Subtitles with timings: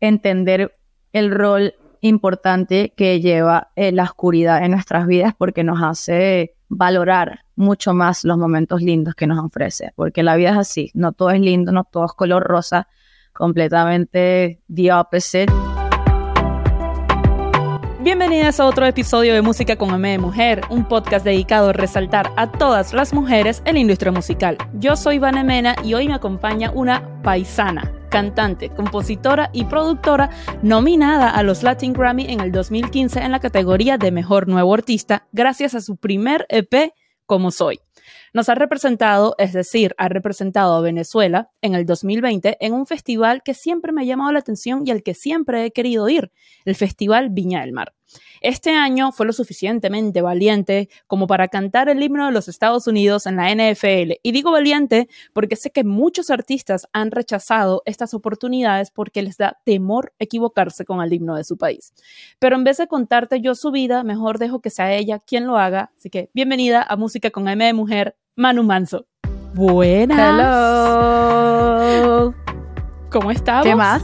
[0.00, 0.76] entender
[1.12, 7.40] el rol importante que lleva eh, la oscuridad en nuestras vidas porque nos hace valorar
[7.56, 11.30] mucho más los momentos lindos que nos ofrece, porque la vida es así, no todo
[11.30, 12.88] es lindo, no todo es color rosa,
[13.32, 15.52] completamente the opposite.
[18.10, 22.32] Bienvenidas a otro episodio de Música con M de Mujer, un podcast dedicado a resaltar
[22.36, 24.58] a todas las mujeres en la industria musical.
[24.74, 30.28] Yo soy Vanessa Mena y hoy me acompaña una paisana, cantante, compositora y productora
[30.60, 35.28] nominada a los Latin Grammy en el 2015 en la categoría de Mejor Nuevo Artista
[35.30, 36.92] gracias a su primer EP
[37.26, 37.78] Como Soy.
[38.32, 43.42] Nos ha representado, es decir, ha representado a Venezuela en el 2020 en un festival
[43.42, 46.30] que siempre me ha llamado la atención y al que siempre he querido ir,
[46.64, 47.92] el Festival Viña del Mar.
[48.40, 53.26] Este año fue lo suficientemente valiente como para cantar el himno de los Estados Unidos
[53.26, 54.14] en la NFL.
[54.22, 59.58] Y digo valiente porque sé que muchos artistas han rechazado estas oportunidades porque les da
[59.64, 61.92] temor equivocarse con el himno de su país.
[62.38, 65.58] Pero en vez de contarte yo su vida, mejor dejo que sea ella quien lo
[65.58, 65.92] haga.
[65.96, 69.06] Así que bienvenida a Música con M de Mujer, Manu Manso.
[69.52, 70.18] Buenas.
[71.92, 72.34] Hello.
[73.10, 73.66] ¿Cómo estamos?
[73.66, 74.02] ¿Qué más?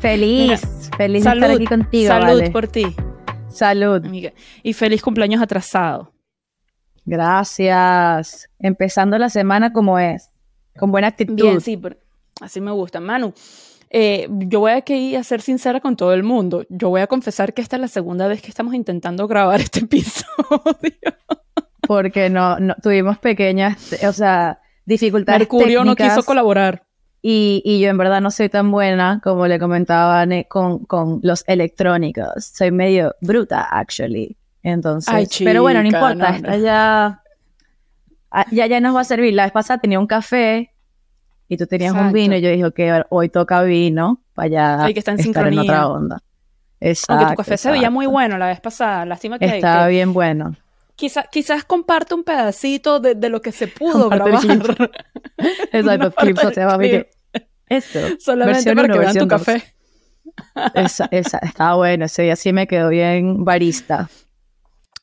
[0.00, 0.60] Feliz,
[0.98, 2.08] feliz de estar aquí contigo.
[2.08, 2.94] Salud por ti.
[3.48, 4.04] Salud.
[4.04, 4.34] Amiga.
[4.62, 6.12] Y feliz cumpleaños atrasado.
[7.06, 8.50] Gracias.
[8.58, 10.30] Empezando la semana como es,
[10.78, 11.34] con buena actitud.
[11.34, 11.80] Bien, sí,
[12.42, 13.00] así me gusta.
[13.00, 13.32] Manu,
[13.88, 16.66] eh, yo voy a, que, a ser sincera con todo el mundo.
[16.68, 19.78] Yo voy a confesar que esta es la segunda vez que estamos intentando grabar este
[19.86, 20.26] episodio.
[21.86, 26.84] Porque no, no tuvimos pequeñas, o sea, dificultades Mercurio no quiso colaborar.
[27.24, 31.44] Y, y, yo en verdad no soy tan buena como le comentaba con, con los
[31.46, 32.44] electrónicos.
[32.44, 34.36] Soy medio bruta, actually.
[34.64, 37.22] Entonces, pero bueno, no importa, esta ya,
[38.50, 39.34] ya, ya nos va a servir.
[39.34, 40.72] La vez pasada tenía un café
[41.48, 44.98] y tú tenías un vino y yo dije, que hoy toca vino para ya que
[44.98, 46.18] estar en, estar en otra onda.
[46.80, 47.12] Exacto.
[47.12, 49.44] Aunque tu café se veía muy bueno la vez pasada, lástima que...
[49.44, 50.56] Estaba bien bueno.
[51.02, 54.40] Quizás quizás comparte un pedacito de, de, lo que se pudo grabar.
[55.72, 57.10] Exacto, clips, o sea, mire,
[57.68, 57.98] esto.
[58.20, 59.64] Solamente para que vean tu café.
[60.76, 64.08] Esa, esa, estaba bueno, ese día sí me quedó bien barista.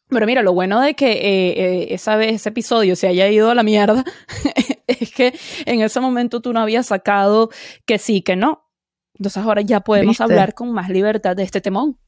[0.08, 3.52] Pero mira, lo bueno de que eh, eh, esa vez, ese episodio se haya ido
[3.52, 4.06] a la mierda
[4.88, 7.50] es que en ese momento tú no habías sacado
[7.86, 8.70] que sí, que no.
[9.16, 12.00] Entonces ahora ya podemos hablar con más libertad de este temón.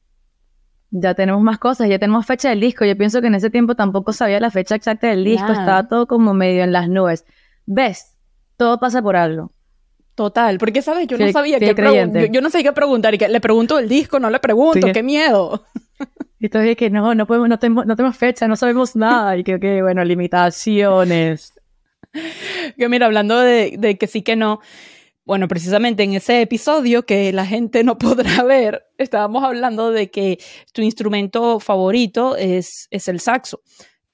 [0.94, 2.84] Ya tenemos más cosas, ya tenemos fecha del disco.
[2.84, 6.06] Yo pienso que en ese tiempo tampoco sabía la fecha exacta del disco, estaba todo
[6.06, 7.24] como medio en las nubes.
[7.64, 8.14] ¿Ves?
[8.58, 9.52] Todo pasa por algo.
[10.14, 11.74] Total, porque sabes, yo no sabía qué
[12.30, 15.02] yo, no sabía qué preguntar y que le pregunto el disco, no le pregunto, qué
[15.02, 15.64] miedo.
[16.38, 19.44] Y todavía que no, no podemos, no tenemos, no tenemos fecha, no sabemos nada y
[19.44, 21.54] que, que bueno, limitaciones.
[22.76, 24.60] Que mira, hablando de, de que sí que no,
[25.32, 30.38] bueno, precisamente en ese episodio que la gente no podrá ver, estábamos hablando de que
[30.74, 33.62] tu instrumento favorito es, es el saxo.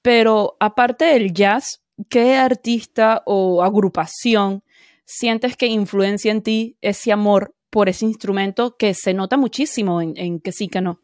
[0.01, 4.63] Pero aparte del jazz, ¿qué artista o agrupación
[5.03, 10.39] sientes que influencia en ti ese amor por ese instrumento que se nota muchísimo en,
[10.39, 11.01] que sí que no?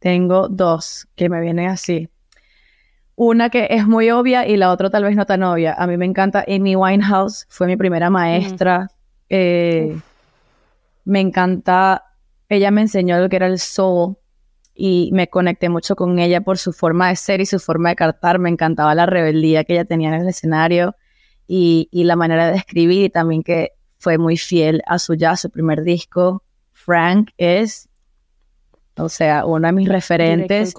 [0.00, 2.08] Tengo dos que me vienen así.
[3.16, 5.74] Una que es muy obvia y la otra tal vez no tan obvia.
[5.74, 8.90] A mí me encanta Amy Winehouse, fue mi primera maestra.
[9.28, 9.96] Eh,
[11.04, 12.04] me encanta,
[12.48, 14.16] ella me enseñó lo que era el soul
[14.74, 17.96] y me conecté mucho con ella por su forma de ser y su forma de
[17.96, 18.40] cantar.
[18.40, 20.96] Me encantaba la rebeldía que ella tenía en el escenario
[21.46, 25.50] y, la manera de escribir y también que fue muy fiel a su jazz, su
[25.50, 26.42] primer disco.
[26.72, 27.88] Frank es,
[28.96, 30.74] o sea, uno de mis referentes.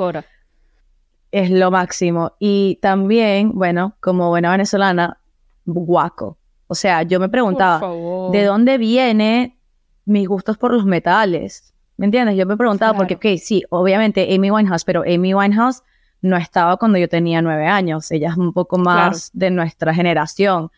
[1.36, 2.32] Es lo máximo.
[2.40, 5.20] Y también, bueno, como buena venezolana,
[5.66, 6.38] guaco.
[6.68, 7.86] O sea, yo me preguntaba,
[8.32, 9.60] ¿de dónde viene
[10.06, 11.74] mis gustos por los metales?
[11.98, 12.38] ¿Me entiendes?
[12.38, 15.84] Yo me preguntaba, porque, ok, sí, obviamente Amy Winehouse, pero Amy Winehouse
[16.22, 18.10] no estaba cuando yo tenía nueve años.
[18.12, 20.72] Ella es un poco más de nuestra generación.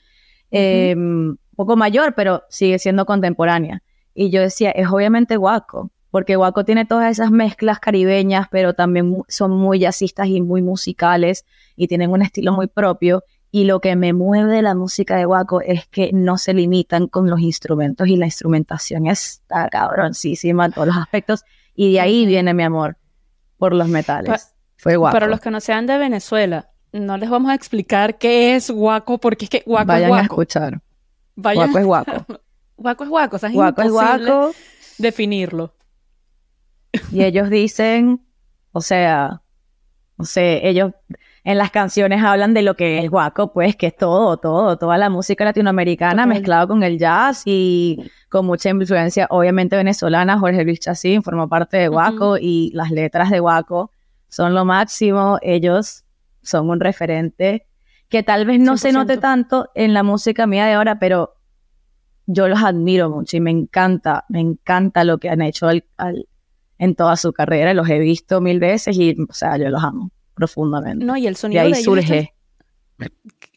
[0.50, 3.84] Em, un poco mayor, pero sigue siendo contemporánea.
[4.16, 9.24] Y yo decía, es obviamente Guaco, porque Guaco tiene todas esas mezclas caribeñas, pero también
[9.28, 13.24] son muy jazzistas y muy musicales y tienen un estilo muy propio.
[13.52, 17.06] Y lo que me mueve de la música de Guaco es que no se limitan
[17.06, 21.44] con los instrumentos y la instrumentación está cabroncísima en todos los aspectos.
[21.76, 22.98] Y de ahí viene mi amor
[23.60, 24.56] por los metales.
[24.78, 25.14] Fue guaco.
[25.14, 29.20] Para los que no sean de Venezuela, no les vamos a explicar qué es guaco,
[29.20, 30.22] porque es que guaco Vayan es guaco.
[30.22, 30.82] a escuchar.
[31.36, 32.26] Guaco es guaco.
[32.76, 34.52] guaco es guaco, o sea, es guaco es guaco.
[34.98, 35.78] definirlo.
[37.12, 38.26] Y ellos dicen,
[38.72, 39.42] o sea,
[40.18, 40.94] no sé, ellos
[41.44, 44.98] en las canciones hablan de lo que es guaco, pues que es todo, todo, toda
[44.98, 50.40] la música latinoamericana mezclado con el jazz y con mucha influencia, obviamente venezolana.
[50.40, 53.92] Jorge Luis Chacín formó parte de Guaco y las letras de Guaco
[54.28, 55.38] son lo máximo.
[55.42, 56.04] Ellos
[56.42, 57.66] son un referente
[58.10, 61.36] que tal vez no se note tanto en la música mía de ahora, pero
[62.26, 65.70] yo los admiro mucho y me encanta, me encanta lo que han hecho
[66.78, 67.74] en toda su carrera.
[67.74, 71.04] Los he visto mil veces y, o sea, yo los amo profundamente.
[71.04, 72.34] No, y el sonido de, ahí surge.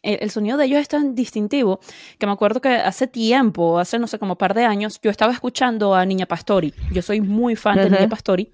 [0.01, 1.79] el, sonido de ellos es tan distintivo
[2.17, 5.11] que me acuerdo que hace tiempo, hace no sé, como un par de años, yo
[5.11, 6.73] estaba escuchando a Niña Pastori.
[6.91, 8.51] Yo soy muy fan de Niña Pastori.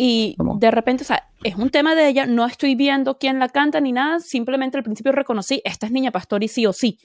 [0.00, 3.48] Y de repente, o sea, es un tema de ella, no estoy viendo quién la
[3.48, 7.00] canta ni nada, simplemente al principio reconocí, esta es Niña Pastori sí o sí.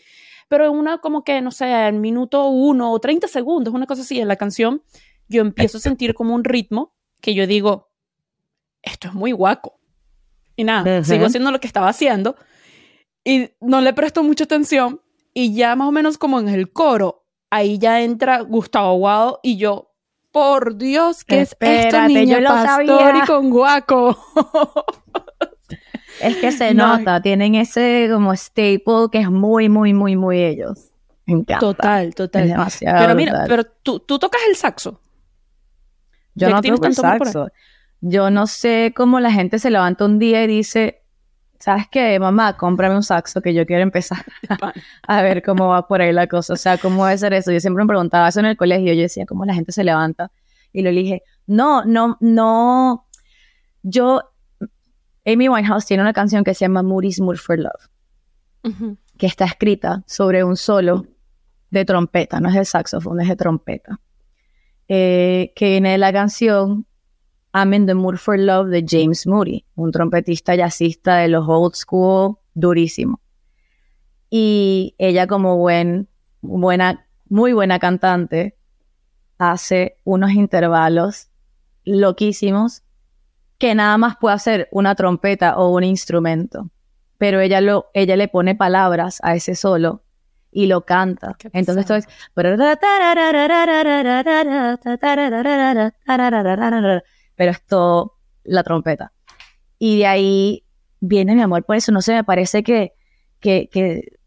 [0.48, 4.04] Pero en una como que, no sé, en minuto uno o 30 segundos, una cosa
[4.04, 4.84] así, en la canción,
[5.34, 7.92] yo empiezo a sentir como un ritmo que yo digo,
[8.82, 9.80] esto es muy guaco.
[10.56, 12.36] Y nada, sigo haciendo lo que estaba haciendo
[13.24, 15.02] y no le presto mucha atención
[15.34, 19.58] y ya más o menos como en el coro, ahí ya entra Gustavo Guado y
[19.58, 19.92] yo,
[20.32, 24.18] por Dios, ¿qué es esto, niña yo pastor y con guaco?
[26.22, 30.92] es que se nota, tienen ese como staple que es muy, muy, muy, muy ellos.
[31.60, 32.48] Total, total.
[32.48, 35.00] demasiado pero mira, pero tú, tú tocas el saxo.
[36.36, 37.48] Yo no toco el saxo.
[38.02, 41.04] Yo no sé cómo la gente se levanta un día y dice,
[41.60, 42.58] ¿sabes qué, mamá?
[42.58, 44.26] Cómprame un saxo que yo quiero empezar
[45.08, 46.54] a ver cómo va por ahí la cosa.
[46.54, 47.52] O sea, ¿cómo debe ser eso?
[47.52, 48.94] Yo siempre me preguntaba eso en el colegio.
[48.94, 50.32] Yo decía, ¿cómo la gente se levanta?
[50.74, 53.08] Y le dije, no, no, no.
[53.84, 54.22] Yo,
[55.26, 57.90] Amy Winehouse tiene una canción que se llama Moody's Mood for Love,
[59.18, 61.06] que está escrita sobre un solo
[61.70, 64.00] de trompeta, no es de saxofón, es de trompeta.
[64.90, 66.86] Eh, que viene de la canción
[67.54, 71.76] I'm in the Mood for Love de James Moody, un trompetista jazzista de los old
[71.76, 73.22] school, durísimo.
[74.30, 76.10] Y ella como buen,
[76.42, 78.58] buena, muy buena cantante,
[79.38, 81.30] hace unos intervalos
[81.86, 82.84] loquísimos
[83.60, 86.70] que nada más puede hacer una trompeta o un instrumento.
[87.20, 90.03] Pero ella, lo, ella le pone palabras a ese solo
[90.54, 91.36] y lo canta.
[91.52, 92.08] Entonces esto es...
[97.36, 99.14] pero es todo la trompeta.
[99.80, 100.64] Y de ahí
[101.00, 101.92] viene mi amor por eso.
[101.92, 102.94] No sé, me parece que,
[103.40, 104.18] que,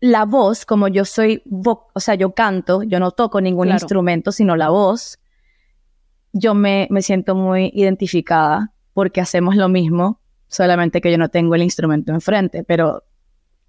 [0.00, 4.54] la voz, como yo soy, o sea, yo canto, yo no toco ningún instrumento, sino
[4.54, 5.18] la voz,
[6.32, 11.54] yo me, me siento muy identificada porque hacemos lo mismo, solamente que yo no tengo
[11.54, 13.04] el instrumento enfrente, pero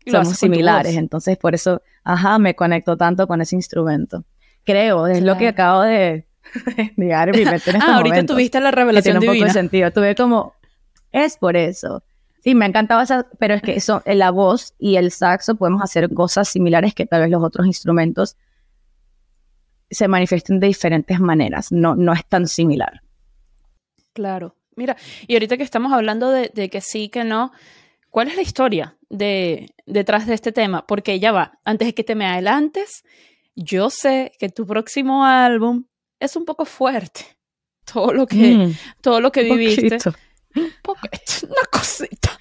[0.10, 4.24] somos similares, entonces por eso, ajá, me conecto tanto con ese instrumento.
[4.64, 6.28] Creo, es lo que acabo de,
[6.96, 9.92] Digar mi mente en ah, ahorita tuviste la revelación tiene un poco de sentido.
[9.92, 10.54] Tuve como,
[11.12, 12.04] es por eso.
[12.44, 15.56] Sí, me ha encantado esa, pero es que eso, en la voz y el saxo
[15.56, 18.38] podemos hacer cosas similares que tal vez los otros instrumentos
[19.90, 21.72] se manifiesten de diferentes maneras.
[21.72, 23.02] No, no es tan similar.
[24.14, 24.56] Claro.
[24.76, 24.96] Mira,
[25.26, 27.52] y ahorita que estamos hablando de, de que sí, que no,
[28.10, 30.86] ¿cuál es la historia de, detrás de este tema?
[30.88, 33.04] Porque ya va, antes de que te me adelantes,
[33.56, 35.86] yo sé que tu próximo álbum
[36.20, 37.38] es un poco fuerte
[37.92, 38.74] todo lo que, mm.
[39.02, 39.98] todo lo que viviste.
[40.56, 42.40] una cosita.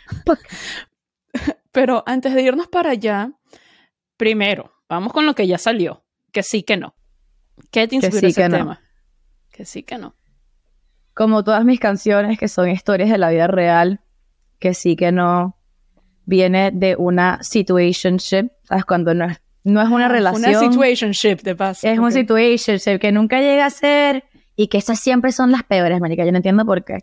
[1.73, 3.31] Pero antes de irnos para allá,
[4.17, 6.95] primero, vamos con lo que ya salió, que sí que no.
[7.71, 8.81] ¿Qué te inspiró ese tema?
[9.51, 10.17] Que sí que no.
[11.15, 14.01] Como todas mis canciones que son historias de la vida real,
[14.59, 15.57] que sí que no,
[16.27, 18.85] viene de una situationship, ¿sabes?
[18.85, 20.49] Cuando no es no es una relación.
[20.49, 21.89] Una situationship, de paso.
[21.89, 24.23] Es un situationship que nunca llega a ser
[24.55, 26.25] y que esas siempre son las peores, marica.
[26.25, 26.99] Yo no entiendo por qué.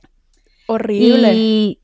[0.68, 1.78] Horrible.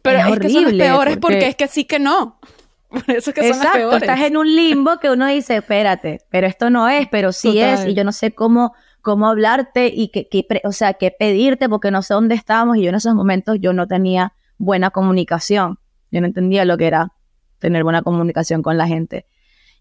[0.00, 1.46] Pero es, que son las peores porque...
[1.48, 2.40] es que sí que no.
[2.88, 4.02] Por eso es que son las peores.
[4.02, 7.84] estás en un limbo que uno dice, espérate, pero esto no es, pero sí es,
[7.86, 8.72] y yo no sé cómo,
[9.02, 10.28] cómo hablarte y qué,
[10.62, 13.72] o sea, qué pedirte porque no sé dónde estábamos y yo en esos momentos yo
[13.72, 15.80] no tenía buena comunicación.
[16.14, 17.12] Yo no entendía lo que era
[17.58, 19.26] tener buena comunicación con la gente.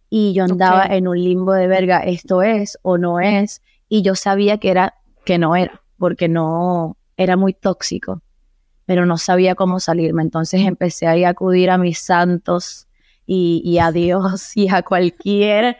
[0.09, 4.15] Y yo andaba en un limbo de verga, esto es o no es, y yo
[4.15, 8.23] sabía que era que no era, porque no era muy tóxico,
[8.85, 12.87] pero no sabía cómo salirme, entonces empecé a acudir a mis santos
[13.27, 15.77] y, a Dios y a cualquier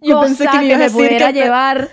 [0.00, 1.88] yo pensé que, me pudiera llevar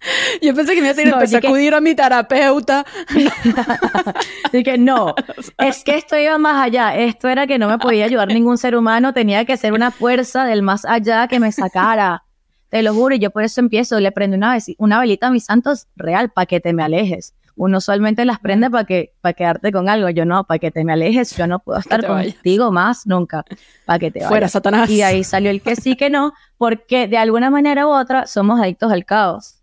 [0.42, 2.84] Yo pensé que me iba a decir, empecé a acudir a mi terapeuta.
[4.52, 5.14] Dije, no,
[5.58, 6.96] es que esto iba más allá.
[6.96, 10.44] Esto era que no me podía ayudar ningún ser humano, tenía que ser una fuerza
[10.44, 12.24] del más allá que me sacara.
[12.68, 15.44] Te lo juro, y yo por eso empiezo, le prendo una, una velita a mis
[15.44, 17.34] santos real para que te me alejes.
[17.56, 20.08] Uno usualmente las prende para que para quedarte con algo.
[20.10, 21.36] Yo no, para que te me alejes.
[21.36, 23.44] Yo no puedo estar contigo más nunca.
[23.84, 24.28] Para que te vayas.
[24.28, 24.88] Fuera, Satanás.
[24.88, 28.60] Y ahí salió el que sí, que no, porque de alguna manera u otra somos
[28.60, 29.57] adictos al caos.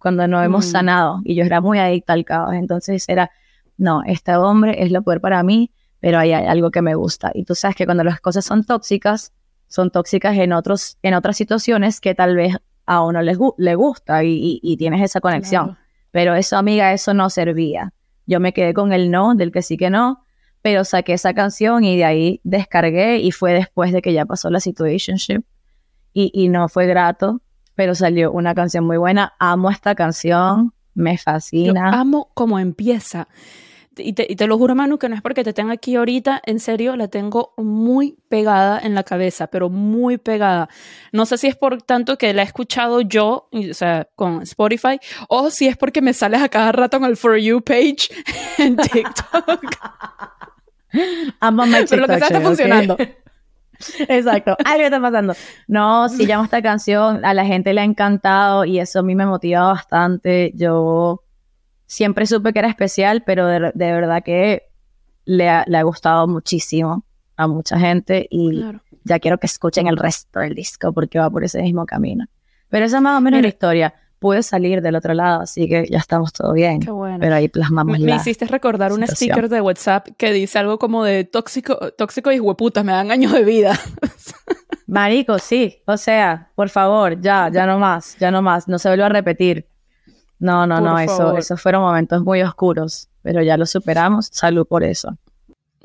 [0.00, 0.70] Cuando no hemos mm.
[0.70, 1.20] sanado.
[1.24, 2.54] Y yo era muy adicta al caos.
[2.54, 3.30] Entonces era,
[3.76, 7.30] no, este hombre es lo peor para mí, pero hay algo que me gusta.
[7.34, 9.32] Y tú sabes que cuando las cosas son tóxicas,
[9.68, 14.76] son tóxicas en, otros, en otras situaciones que tal vez a uno le gusta y,
[14.78, 15.78] tienes esa conexión.
[16.10, 17.92] Pero eso, amiga, eso no servía.
[18.26, 20.24] Yo me quedé con el no, del que sí que no,
[20.62, 24.50] pero saqué esa canción y de ahí descargué y fue después de que ya pasó
[24.50, 25.42] la situationship
[26.12, 27.40] y, y no fue grato,
[27.80, 29.32] pero salió una canción muy buena.
[29.38, 31.98] Amo esta canción, me fascina.
[31.98, 33.26] amo cómo empieza
[33.96, 36.94] y te, lo juro, Manu, que no es porque te tenga aquí ahorita, en serio,
[36.94, 40.68] la tengo muy pegada en la cabeza, pero muy pegada.
[41.10, 45.00] No sé si es por tanto que la he escuchado yo, o sea, con Spotify,
[45.30, 48.10] o si es porque me sales a cada rato en el For You page
[48.58, 49.64] en TikTok.
[51.40, 52.98] Amo Pero lo que está, funcionando.
[54.08, 55.34] Exacto, algo está pasando.
[55.68, 59.14] No, si llamo esta canción, a la gente le ha encantado y eso a mí
[59.14, 60.52] me motiva bastante.
[60.54, 61.22] Yo
[61.86, 64.64] siempre supe que era especial, pero de, verdad que
[65.24, 67.04] le ha, le ha, gustado muchísimo
[67.36, 68.62] a mucha gente y
[69.04, 72.26] ya quiero que escuchen el resto del disco porque va por ese mismo camino.
[72.68, 73.94] Pero esa es más o menos la historia.
[74.20, 76.78] Pude salir del otro lado, así que ya estamos todo bien.
[76.78, 77.18] Qué bueno.
[77.18, 81.04] Pero ahí plasmamos Me, me hiciste recordar un sticker de WhatsApp que dice algo como
[81.04, 83.80] de tóxico, tóxico y hueputas, me dan años de vida.
[84.86, 85.82] Marico, sí.
[85.86, 88.68] O sea, por favor, ya, ya no más, ya no más.
[88.68, 89.66] No se vuelva a repetir.
[90.40, 94.28] No, no, no, eso, esos fueron momentos muy oscuros, pero ya lo superamos.
[94.32, 95.16] Salud por eso.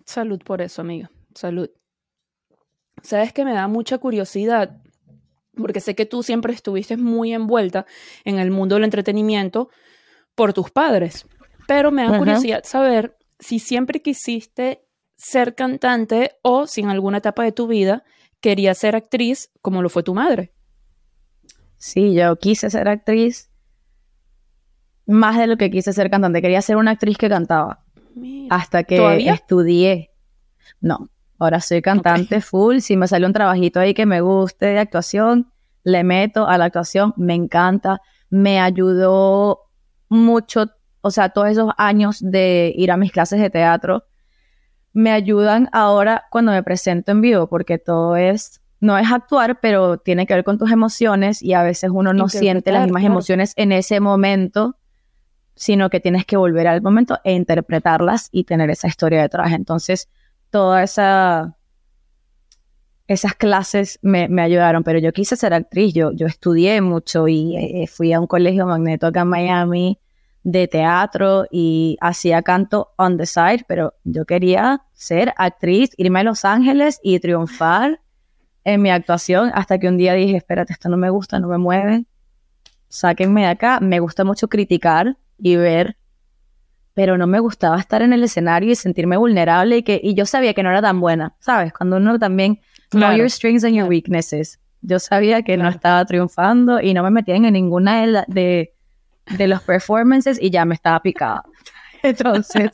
[0.05, 1.11] Salud por eso, amiga.
[1.33, 1.69] Salud.
[3.01, 4.77] Sabes que me da mucha curiosidad,
[5.55, 7.85] porque sé que tú siempre estuviste muy envuelta
[8.23, 9.69] en el mundo del entretenimiento
[10.35, 11.27] por tus padres,
[11.67, 14.85] pero me da curiosidad saber si siempre quisiste
[15.15, 18.03] ser cantante o si en alguna etapa de tu vida
[18.41, 20.53] querías ser actriz como lo fue tu madre.
[21.77, 23.49] Sí, yo quise ser actriz
[25.05, 26.41] más de lo que quise ser cantante.
[26.41, 27.83] Quería ser una actriz que cantaba.
[28.49, 28.97] hasta que
[29.29, 30.11] estudié.
[30.79, 31.09] No,
[31.39, 32.79] ahora soy cantante full.
[32.79, 35.51] Si me sale un trabajito ahí que me guste de actuación,
[35.83, 37.13] le meto a la actuación.
[37.17, 38.01] Me encanta.
[38.29, 39.61] Me ayudó
[40.09, 40.65] mucho,
[41.01, 44.05] o sea, todos esos años de ir a mis clases de teatro.
[44.93, 49.97] Me ayudan ahora cuando me presento en vivo, porque todo es no es actuar, pero
[49.97, 53.53] tiene que ver con tus emociones y a veces uno no siente las mismas emociones
[53.55, 54.77] en ese momento
[55.55, 59.53] sino que tienes que volver al momento e interpretarlas y tener esa historia detrás.
[59.53, 60.09] Entonces,
[60.55, 61.57] toda esa
[63.07, 67.87] esas clases me, ayudaron, pero yo quise ser actriz, yo, yo estudié mucho y eh,
[67.87, 69.99] fui a un colegio magneto acá en Miami
[70.43, 76.23] de teatro y hacía canto on the side, pero yo quería ser actriz, irme a
[76.23, 77.99] Los Ángeles y triunfar
[78.63, 81.57] en mi actuación hasta que un día dije, espérate, esto no me gusta, no me
[81.57, 82.05] mueve,
[82.87, 85.97] sáquenme de acá, me gusta mucho criticar, y ver,
[86.95, 90.25] pero no me gustaba estar en el escenario y sentirme vulnerable y que y yo
[90.25, 91.73] sabía que no era tan buena, ¿sabes?
[91.73, 94.59] Cuando uno también know your strengths and your weaknesses.
[94.81, 98.73] Yo sabía que no estaba triunfando y no me metían en ninguna de,
[99.37, 101.43] de, los performances y ya me estaba picada.
[102.03, 102.71] Entonces,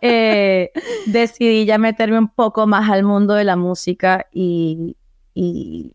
[0.00, 0.70] eh,
[1.06, 4.96] decidí ya meterme un poco más al mundo de la música y,
[5.34, 5.94] y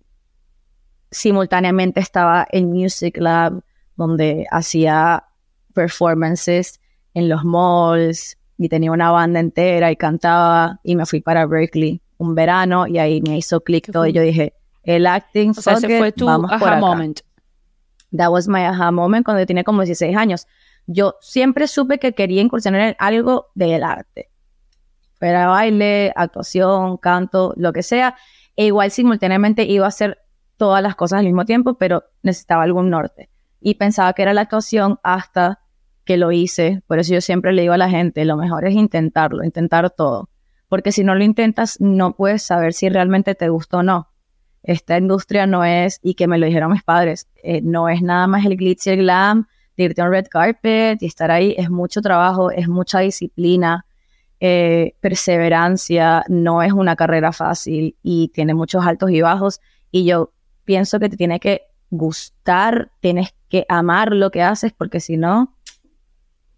[1.10, 3.64] simultáneamente estaba en Music Lab,
[3.96, 5.24] donde hacía
[5.74, 6.81] performances
[7.14, 12.02] en los malls y tenía una banda entera y cantaba y me fui para Berkeley
[12.18, 14.54] un verano y ahí me hizo clic todo y yo dije,
[14.84, 17.22] el acting, o sea, ese fue tu aha moment.
[18.16, 20.48] That was my aha moment cuando yo tenía como 16 años.
[20.86, 24.30] Yo siempre supe que quería incursionar en algo del arte.
[25.14, 28.16] Fuera baile, actuación, canto, lo que sea.
[28.56, 30.20] E igual simultáneamente iba a hacer
[30.58, 33.30] todas las cosas al mismo tiempo, pero necesitaba algún norte.
[33.60, 35.61] Y pensaba que era la actuación hasta
[36.18, 36.82] lo hice.
[36.88, 40.30] Por eso yo siempre le digo a la gente, lo mejor es intentarlo, intentar todo.
[40.68, 44.10] Porque si no lo intentas, no puedes saber si realmente te gusta o no.
[44.64, 48.28] Esta industria no es, y que me lo dijeron mis padres, eh, no es nada
[48.28, 51.56] más el glitz y el glam de irte a un red carpet y estar ahí.
[51.58, 53.86] Es mucho trabajo, es mucha disciplina,
[54.40, 56.24] eh, perseverancia.
[56.28, 59.60] No es una carrera fácil y tiene muchos altos y bajos.
[59.92, 60.32] Y yo
[60.64, 65.54] pienso que te tiene que gustar, tienes que amar lo que haces, porque si no,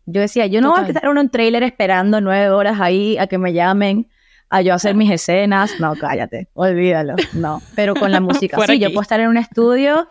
[0.06, 3.28] yo decía, yo no voy a estar en un trailer esperando nueve horas ahí a
[3.28, 4.10] que me llamen
[4.50, 5.80] a yo hacer mis escenas.
[5.80, 7.16] No, cállate, olvídalo.
[7.34, 10.10] No, pero con la música sí, yo puedo estar en un estudio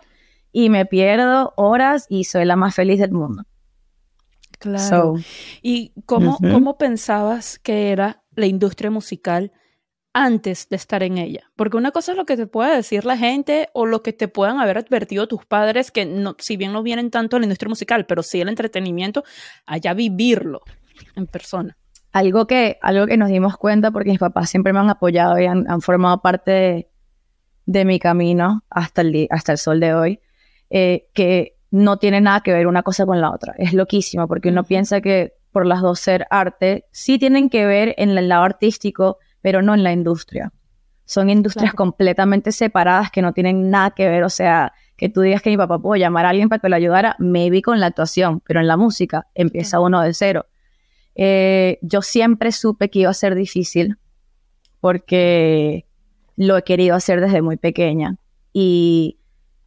[0.51, 3.43] y me pierdo horas y soy la más feliz del mundo.
[4.59, 5.15] Claro.
[5.61, 9.51] ¿Y cómo, cómo pensabas que era la industria musical
[10.13, 11.51] antes de estar en ella?
[11.55, 14.27] Porque una cosa es lo que te puede decir la gente o lo que te
[14.27, 17.69] puedan haber advertido tus padres, que no, si bien no vienen tanto a la industria
[17.69, 19.23] musical, pero sí el entretenimiento,
[19.65, 20.61] allá vivirlo
[21.15, 21.77] en persona.
[22.11, 25.45] Algo que, algo que nos dimos cuenta, porque mis papás siempre me han apoyado y
[25.45, 26.87] han, formado parte
[27.65, 30.19] de, mi camino hasta el, hasta el sol de hoy,
[30.69, 33.55] eh, que no tiene nada que ver una cosa con la otra.
[33.57, 37.95] Es loquísimo, porque uno piensa que por las dos ser arte, sí tienen que ver
[37.97, 40.51] en el lado artístico, pero no en la industria.
[41.05, 44.23] Son industrias completamente separadas que no tienen nada que ver.
[44.23, 46.75] O sea, que tú digas que mi papá pudo llamar a alguien para que lo
[46.77, 50.47] ayudara, maybe con la actuación, pero en la música empieza uno de cero.
[51.15, 53.97] Eh, yo siempre supe que iba a ser difícil
[54.79, 55.85] porque
[56.37, 58.15] lo he querido hacer desde muy pequeña.
[58.53, 59.19] Y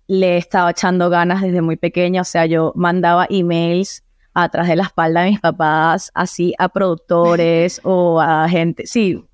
[0.06, 4.76] le he estado echando ganas desde muy pequeña, o sea, yo mandaba emails atrás de
[4.76, 9.24] la espalda de mis papás, así a productores o a gente, sí,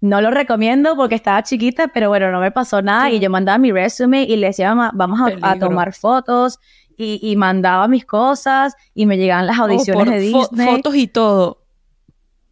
[0.00, 3.58] no lo recomiendo porque estaba chiquita, pero bueno, no me pasó nada y yo mandaba
[3.58, 6.58] mi resume y le decía, vamos a, tomar fotos
[6.96, 10.66] y, mandaba mis cosas y me llegaban las oh, audiciones de Disney.
[10.66, 11.58] fotos y todo.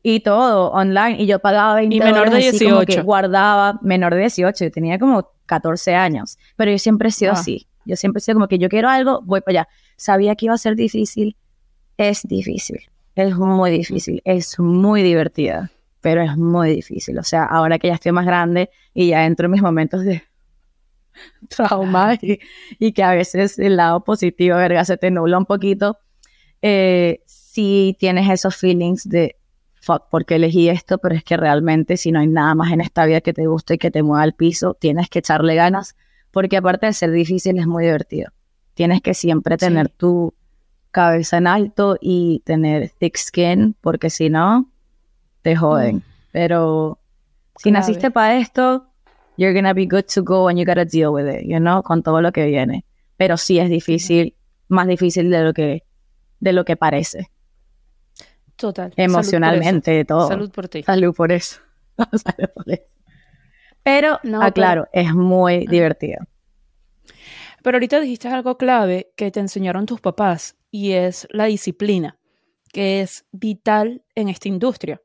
[0.03, 1.23] Y todo, online.
[1.23, 3.05] Y yo pagaba 20 Y menor de 18.
[3.05, 7.35] guardaba, menor de 18, yo tenía como 14 años, pero yo siempre he sido ah.
[7.35, 7.67] así.
[7.85, 9.69] Yo siempre he sido como que yo quiero algo, voy para allá.
[9.97, 11.37] Sabía que iba a ser difícil,
[11.97, 12.81] es difícil,
[13.15, 17.19] es muy difícil, es muy divertida, pero es muy difícil.
[17.19, 20.23] O sea, ahora que ya estoy más grande y ya entro en mis momentos de
[21.49, 25.99] trauma y, que a veces el lado positivo, verga, se te nubla un poquito,
[26.63, 29.37] eh, si tienes esos feelings de
[29.81, 33.07] fuck, porque elegí esto, pero es que realmente si no hay nada más en esta
[33.07, 35.97] vida que te guste y que te mueva al piso, tienes que echarle ganas,
[36.31, 38.33] porque aparte de ser difícil es muy divertido.
[38.75, 40.35] Tienes que siempre tener tu
[40.91, 44.71] cabeza en alto y tener thick skin, porque si no,
[45.43, 45.97] te joden.
[45.97, 46.03] Mm.
[46.33, 46.99] Pero
[47.57, 48.87] si naciste para esto,
[49.37, 52.03] you're gonna be good to go and you gotta deal with it, you know, con
[52.03, 52.85] todo lo que viene.
[53.17, 54.37] Pero sí es difícil,
[54.69, 55.85] más difícil de lo que,
[56.41, 57.31] de lo que parece.
[58.57, 58.93] Total.
[58.97, 60.29] Emocionalmente, todo.
[60.29, 60.83] Salud por ti.
[60.83, 61.61] Salud por eso.
[61.97, 62.83] Salud por eso.
[63.83, 66.19] Pero, no, aclaro, es muy divertido.
[67.63, 72.19] Pero ahorita dijiste algo clave que te enseñaron tus papás y es la disciplina,
[72.73, 75.01] que es vital en esta industria.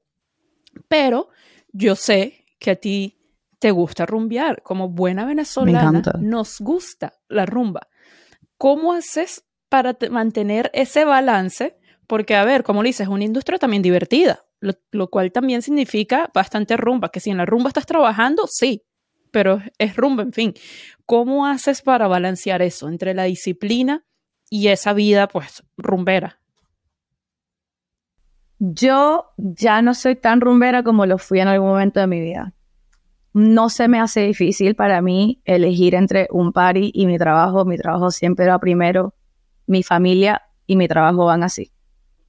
[0.88, 1.30] Pero
[1.72, 3.18] yo sé que a ti
[3.60, 4.62] te gusta rumbear.
[4.64, 7.88] Como buena venezolana, nos gusta la rumba.
[8.58, 13.58] ¿Cómo haces para mantener ese balance porque, a ver, como le dices, es una industria
[13.58, 18.46] también divertida, lo, cual también significa bastante rumba, que si en la rumba estás trabajando,
[18.48, 18.84] sí,
[19.32, 20.54] pero es rumba, en fin.
[21.06, 24.06] ¿Cómo haces para balancear eso entre la disciplina
[24.50, 26.40] y esa vida, pues, rumbera?
[28.60, 32.54] Yo ya no soy tan rumbera como lo fui en algún momento de mi vida.
[33.34, 37.66] No se me hace difícil para mí elegir entre un party y mi trabajo.
[37.66, 39.16] Mi trabajo siempre va primero.
[39.66, 41.72] Mi familia y mi trabajo van así.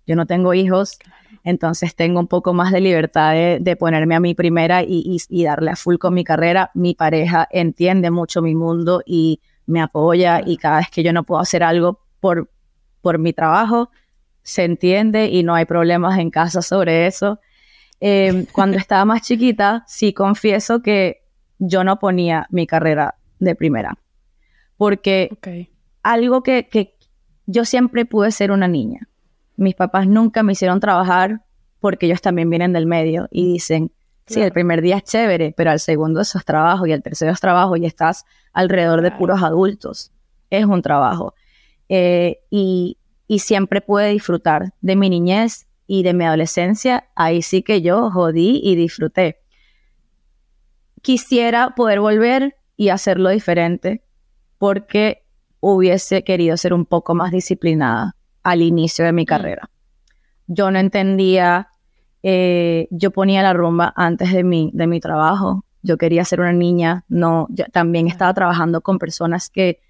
[0.07, 0.99] Yo no tengo hijos,
[1.45, 5.77] entonces tengo un poco más de libertad de, ponerme a mi primera y, darle a
[5.77, 6.71] full con mi carrera.
[6.75, 11.25] Mi pareja entiende mucho mi mundo y me apoya y cada vez que yo no
[11.25, 12.51] puedo hacer algo por,
[13.01, 13.91] por mi trabajo,
[14.45, 17.41] se entiende y no hay problemas en casa sobre eso.
[17.99, 21.25] Em, cuando estaba más chiquita, sí confieso que
[21.59, 23.99] yo no ponía mi carrera de primera,
[24.77, 25.37] porque
[26.05, 26.95] algo que, que
[27.47, 29.09] yo siempre pude ser una niña
[29.57, 31.43] mis papás nunca me hicieron trabajar
[31.81, 33.93] porque ellos también vienen del medio y dicen,
[34.27, 37.33] sí, el primer día es chévere, pero al segundo eso es trabajo y al tercero
[37.33, 40.11] es trabajo y estás alrededor de puros adultos.
[40.51, 41.35] Es un trabajo.
[41.89, 47.09] Eh, y, y siempre pude disfrutar de mi niñez y de mi adolescencia.
[47.15, 49.41] Ahí sí que yo jodí y disfruté.
[51.03, 54.03] Quisiera poder volver y hacerlo diferente
[54.59, 55.25] porque
[55.61, 59.27] hubiese querido ser un poco más disciplinada al inicio de mi mm.
[59.27, 59.71] carrera.
[60.47, 61.69] Yo no entendía,
[62.23, 65.65] eh, yo ponía la rumba antes de mi, de mi trabajo.
[65.83, 69.81] Yo quería ser una niña, no, yo también estaba trabajando con personas que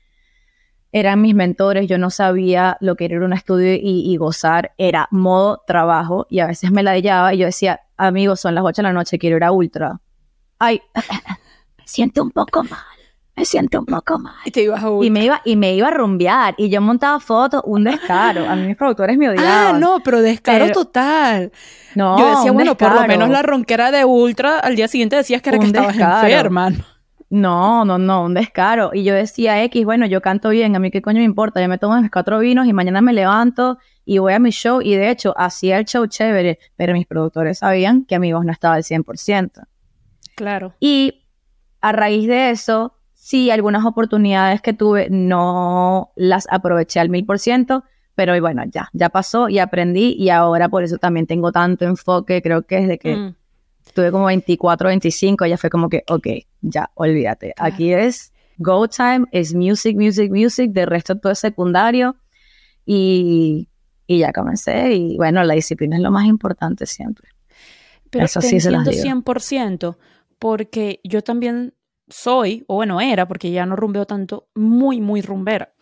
[0.94, 5.60] eran mis mentores, yo no sabía lo que era un estudio y, gozar, era modo
[5.66, 7.02] trabajo y a veces me la y
[7.36, 10.00] yo decía, amigos, son las 8 de la noche, quiero ir a Ultra.
[10.60, 10.80] Ay,
[11.84, 12.78] siento un poco mal
[13.36, 14.34] me siento un poco mal.
[14.44, 16.54] Y te ibas a y me iba Y me iba a rumbear.
[16.56, 18.48] Y yo montaba fotos, un descaro.
[18.48, 19.74] A mí mis productores me odiaban.
[19.74, 21.50] Ah, no, pero descaro total.
[21.96, 25.42] No, Yo decía, bueno, por lo menos la ronquera de Ultra, al día siguiente decías
[25.42, 26.70] que era que estabas enferma.
[27.34, 28.92] No, no, no, un descaro.
[28.94, 31.68] Y yo decía, X, bueno, yo canto bien, a mí qué coño me importa, yo
[31.68, 34.80] me tomo mis cuatro vinos y mañana me levanto y voy a mi show.
[34.80, 38.52] Y de hecho, hacía el show chévere, pero mis productores sabían que mi voz no
[38.52, 39.66] estaba al 100%.
[40.36, 40.74] Claro.
[40.78, 41.24] Y
[41.80, 47.40] a raíz de eso, sí, algunas oportunidades que tuve no las aproveché al mil por
[47.40, 47.82] ciento,
[48.14, 52.42] pero bueno, ya, ya pasó y aprendí y ahora por eso también tengo tanto enfoque,
[52.42, 53.34] creo que desde que mm.
[53.94, 56.26] Tuve como 24, 25, ya fue como que, ok,
[56.60, 62.16] ya, olvídate, aquí es go time, es music, music, music, de resto todo es secundario
[62.84, 63.68] y,
[64.06, 67.28] y ya comencé y bueno, la disciplina es lo más importante siempre.
[68.10, 69.02] Pero eso sí se lo digo.
[69.02, 69.96] 100%
[70.38, 71.74] porque yo también
[72.08, 75.72] soy, o bueno, era, porque ya no rumbeo tanto, muy, muy rumbera.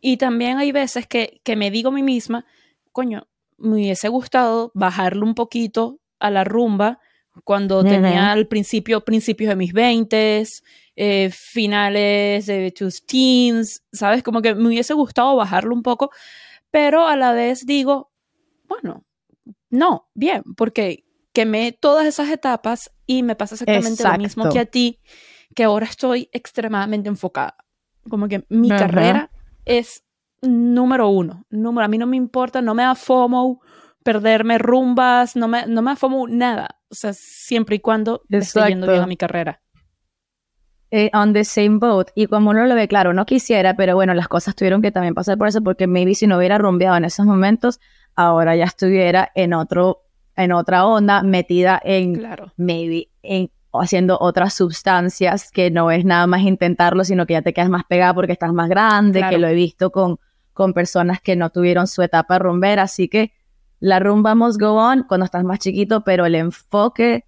[0.00, 2.46] Y también hay veces que, que me digo a mí misma,
[2.92, 3.26] coño,
[3.58, 7.00] me hubiese gustado bajarle un poquito a la rumba
[7.44, 10.62] cuando tenía al principio, principios de mis veintes,
[10.96, 14.22] eh, finales de tus teens, ¿sabes?
[14.22, 16.10] Como que me hubiese gustado bajarlo un poco,
[16.70, 18.12] pero a la vez digo,
[18.68, 19.04] bueno,
[19.70, 24.66] no, bien, porque quemé todas esas etapas y me pasa exactamente lo mismo que a
[24.66, 25.00] ti,
[25.54, 27.56] que ahora estoy extremadamente enfocada.
[28.08, 29.30] Como que mi carrera
[29.64, 30.04] es
[30.42, 31.44] número uno.
[31.50, 33.60] Número, a mí no me importa, no me da FOMO
[34.02, 36.80] perderme rumbas, no me, no me da FOMO nada.
[36.92, 39.62] O sea, siempre y cuando esté yendo bien a mi carrera.
[40.90, 42.08] Eh, on the same boat.
[42.14, 45.14] Y como uno lo ve, claro, no quisiera, pero bueno, las cosas tuvieron que también
[45.14, 47.80] pasar por eso, porque maybe si no hubiera rumbeado en esos momentos,
[48.14, 50.02] ahora ya estuviera en otro,
[50.36, 52.52] en otra onda, metida en, claro.
[52.58, 57.54] maybe, en haciendo otras sustancias que no es nada más intentarlo, sino que ya te
[57.54, 60.18] quedas más pegada porque estás más grande, que lo he visto con,
[60.52, 63.32] con personas que no tuvieron su etapa rumbera, así que
[63.82, 67.24] la rumba must go on cuando estás más chiquito, pero el enfoque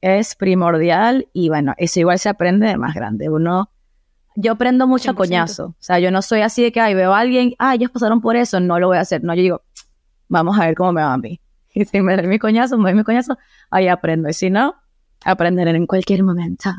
[0.00, 3.30] es primordial y bueno, eso igual se aprende de más grande.
[3.30, 3.70] Uno,
[4.34, 7.20] yo aprendo mucho coñazo, o sea, yo no soy así de que, ay, veo a
[7.20, 9.62] alguien, ah, ellos pasaron por eso, no lo voy a hacer, no, yo digo,
[10.26, 11.40] vamos a ver cómo me va a mí.
[11.74, 13.38] Y si me doy mi coñazo, me doy mi coñazo,
[13.70, 14.74] ahí aprendo, y si no,
[15.24, 16.70] aprender en cualquier momento.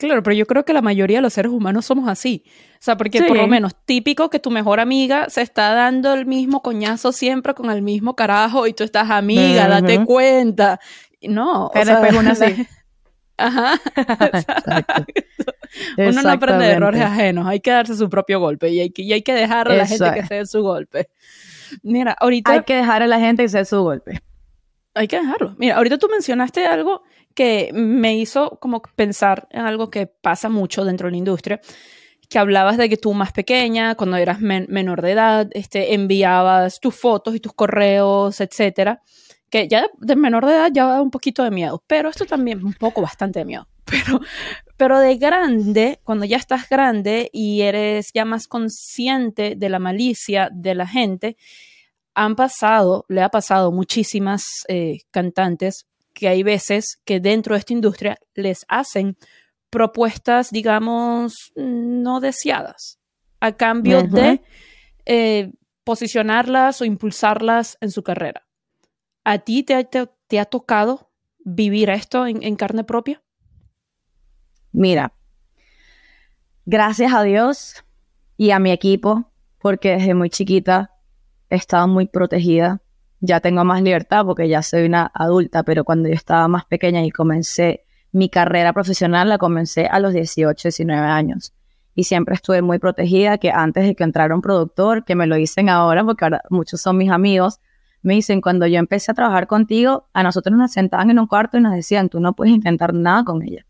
[0.00, 2.42] Claro, pero yo creo que la mayoría de los seres humanos somos así.
[2.72, 6.24] O sea, porque por lo menos típico que tu mejor amiga se está dando el
[6.24, 10.80] mismo coñazo siempre con el mismo carajo y tú estás amiga, date cuenta.
[11.20, 12.66] No, pero o sea, una así.
[13.36, 13.78] Ajá.
[15.98, 19.02] Uno no aprende de errores ajenos, hay que darse su propio golpe y hay que,
[19.02, 21.10] y hay que dejar a la gente que se dé su golpe.
[21.82, 22.52] Mira, ahorita...
[22.52, 24.22] Hay que dejar a la gente que se dé su golpe.
[24.94, 25.54] Hay que dejarlo.
[25.58, 27.02] Mira, ahorita tú mencionaste algo
[27.40, 31.58] que me hizo como pensar en algo que pasa mucho dentro de la industria,
[32.28, 36.94] que hablabas de que tú más pequeña, cuando eras menor de edad, este, enviabas tus
[36.94, 39.00] fotos y tus correos, etcétera,
[39.48, 42.62] que ya de menor de edad ya da un poquito de miedo, pero esto también
[42.62, 43.66] un poco bastante de miedo.
[43.86, 44.20] Pero,
[44.76, 50.48] pero de grande, cuando ya estás grande y eres ya más consciente de la malicia
[50.52, 51.36] de la gente,
[52.14, 55.86] han pasado, le ha pasado muchísimas eh, cantantes
[56.20, 59.16] que hay veces que dentro de esta industria les hacen
[59.70, 63.00] propuestas, digamos, no deseadas,
[63.40, 64.42] a cambio de
[65.06, 65.50] eh,
[65.82, 68.46] posicionarlas o impulsarlas en su carrera.
[69.24, 73.22] ¿A ti te, ha tocado vivir esto en, carne propia?
[74.72, 75.14] Mira,
[76.66, 77.82] gracias a Dios
[78.36, 80.94] y a mi equipo, porque desde muy chiquita
[81.48, 82.82] he estado muy protegida
[83.20, 87.04] ya tengo más libertad porque ya soy una adulta, pero cuando yo estaba más pequeña
[87.04, 91.52] y comencé mi carrera profesional, la comencé a los 18, 19 años.
[91.94, 95.36] Y siempre estuve muy protegida, que antes de que entrara un productor, que me lo
[95.36, 97.60] dicen ahora, porque ahora muchos son mis amigos,
[98.02, 101.58] me dicen, cuando yo empecé a trabajar contigo, a nosotros nos sentaban en un cuarto
[101.58, 103.66] y nos decían, tú no puedes intentar nada con ella.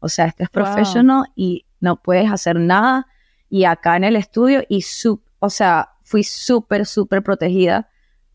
[0.00, 3.06] O sea, este es profesional y no puedes hacer nada.
[3.48, 7.89] Y acá en el estudio, y su, o sea, fui súper, súper protegida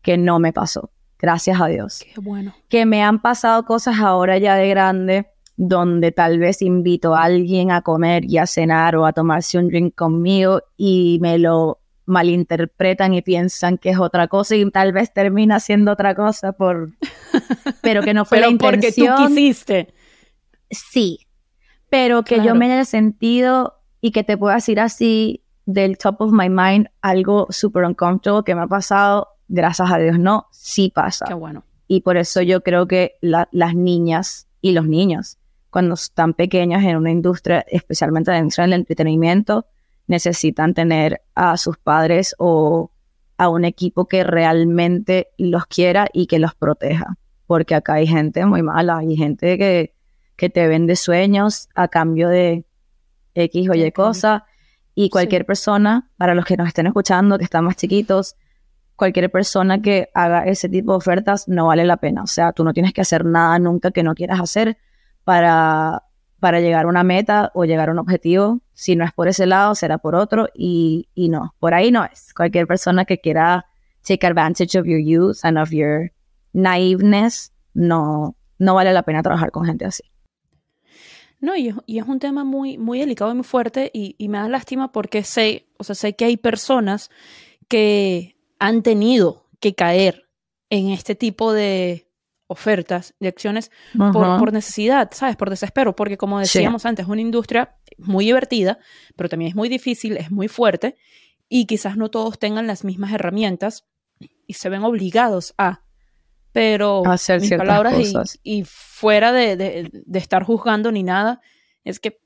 [0.06, 0.90] que no me pasó.
[1.18, 2.04] Gracias a Dios.
[2.14, 2.54] Qué bueno.
[2.68, 7.72] Que me han pasado cosas ahora ya de grande donde tal vez invito a alguien
[7.72, 13.14] a comer y a cenar o a tomarse un drink conmigo y me lo malinterpretan
[13.14, 16.90] y piensan que es otra cosa y tal vez termina siendo otra cosa por
[17.82, 19.16] pero que no fue la intención.
[19.16, 19.92] porque tú quisiste.
[20.70, 21.26] Sí.
[21.90, 26.32] Pero que yo me haya sentido y que te pueda decir así del top of
[26.32, 31.26] my mind algo súper uncomfortable que me ha pasado gracias a Dios no, sí pasa.
[31.26, 31.64] Qué bueno.
[31.88, 35.38] Y por eso yo creo que las niñas y los niños,
[35.70, 39.66] cuando están pequeños en una industria, especialmente dentro del entretenimiento,
[40.06, 42.90] necesitan tener a sus padres o
[43.38, 47.18] a un equipo que realmente los quiera y que los proteja.
[47.46, 49.94] Porque acá hay gente muy mala, hay gente que,
[50.36, 52.64] que te vende sueños a cambio de
[53.34, 54.44] X o Y cosa.
[54.94, 58.36] Y cualquier persona, para los que nos estén escuchando, que están más chiquitos,
[58.96, 62.22] cualquier persona que haga ese tipo de ofertas no vale la pena.
[62.22, 64.78] O sea, tú no tienes que hacer nada nunca que no quieras hacer
[65.24, 66.02] para,
[66.40, 68.60] para llegar a una meta o llegar a un objetivo.
[68.72, 70.48] Si no es por ese lado, será por otro.
[70.54, 72.32] Y, y no, por ahí no es.
[72.34, 73.66] Cualquier persona que quiera
[74.02, 76.12] take advantage of your youth and of your
[76.52, 80.04] naiveness, no, no vale la pena trabajar con gente así.
[81.40, 84.90] No, y, es un tema muy, muy delicado y muy fuerte y, me da lástima
[84.90, 87.10] porque sé, o sea, sé que hay personas
[87.68, 90.28] que han tenido que caer
[90.70, 92.06] en este tipo de
[92.48, 93.70] ofertas, de acciones
[94.12, 95.36] por, necesidad, ¿sabes?
[95.36, 98.78] Por desespero, porque como decíamos antes, es una industria muy divertida,
[99.16, 100.96] pero también es muy difícil, es muy fuerte
[101.48, 103.84] y quizás no todos tengan las mismas herramientas
[104.46, 105.82] y se ven obligados a
[106.52, 111.42] pero hacer mis palabras Y, fuera de, estar juzgando ni nada,
[111.84, 112.18] es que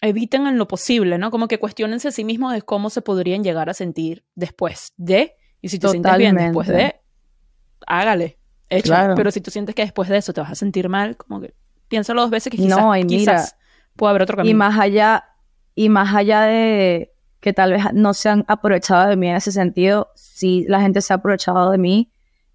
[0.00, 1.30] eviten en lo posible, ¿no?
[1.30, 5.36] Como que cuestionense a sí mismos de cómo se podrían llegar a sentir después de,
[5.60, 6.96] y si te sientes bien después de,
[7.86, 9.14] hágale, échale.
[9.14, 11.54] Pero si tú sientes que después de eso te vas a sentir mal, como que
[11.88, 13.44] piénsalo dos veces que quizás, no, y mira,
[13.96, 14.50] puede haber otro camino.
[14.50, 15.24] Y más allá,
[15.74, 19.52] y más allá de que tal vez no se han aprovechado de mí en ese
[19.52, 22.10] sentido, si la gente se ha aprovechado de mí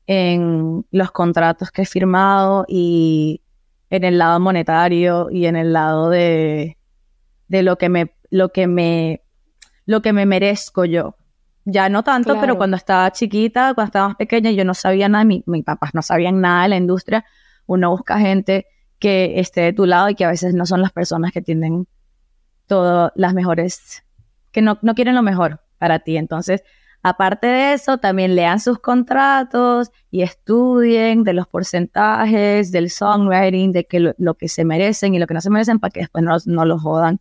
[0.05, 3.41] en los contratos que he firmado y
[3.89, 6.77] en el lado monetario y en el lado de,
[7.51, 9.21] de lo que me lo que me
[9.85, 11.17] lo que me merezco yo.
[11.65, 15.25] Ya no tanto, pero cuando estaba chiquita, cuando estaba más pequeña, yo no sabía nada,
[15.25, 17.23] mis papás no sabían nada de la industria.
[17.67, 18.65] Uno busca gente
[18.97, 21.87] que esté de tu lado y que a veces no son las personas que tienen
[22.65, 24.03] todas las mejores,
[24.51, 26.17] que no, no quieren lo mejor para ti.
[26.17, 26.63] Entonces,
[27.03, 33.85] Aparte de eso, también lean sus contratos y estudien de los porcentajes, del songwriting, de
[33.85, 36.37] que lo, que se merecen y lo que no se merecen para que después no,
[36.45, 37.19] no lo jodan,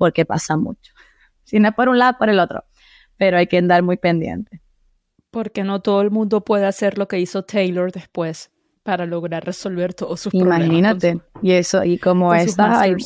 [0.00, 0.94] porque pasa mucho.
[1.44, 2.64] Si no es por un lado, por el otro.
[3.18, 4.62] Pero hay que andar muy pendiente.
[5.30, 8.50] Porque no todo el mundo puede hacer lo que hizo Taylor después
[8.82, 10.60] para lograr resolver todos sus problemas.
[10.60, 11.20] Imagínate.
[11.42, 12.96] y eso, y como esa, hay,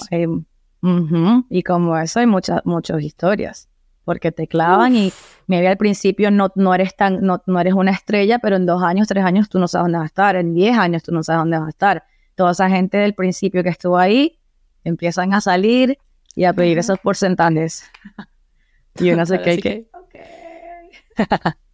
[1.50, 3.68] y como eso hay muchas, muchas historias
[4.04, 5.12] porque te clavan y
[5.48, 8.84] maybe al principio no, no eres tan, no, no, eres una estrella, pero en dos
[8.84, 11.24] años, tres años tú no sabes dónde vas a estar, en diez años tú no
[11.24, 12.04] sabes dónde vas a estar.
[12.36, 14.38] Toda esa gente del principio que estuvo ahí
[14.84, 15.98] empiezan a salir
[16.34, 17.84] y a pedir esos porcentajes.
[18.98, 19.86] y uno se queda que...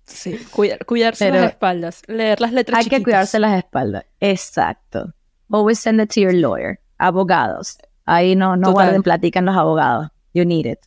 [0.05, 0.39] sí,
[0.87, 5.15] cuidarse las espaldas, leer las letras Hay que cuidarse las espaldas, exacto.
[5.51, 6.79] Always send it to your lawyer.
[6.99, 7.79] Abogados.
[8.05, 10.11] Ahí no, no guarden platican los abogados.
[10.33, 10.79] You need it.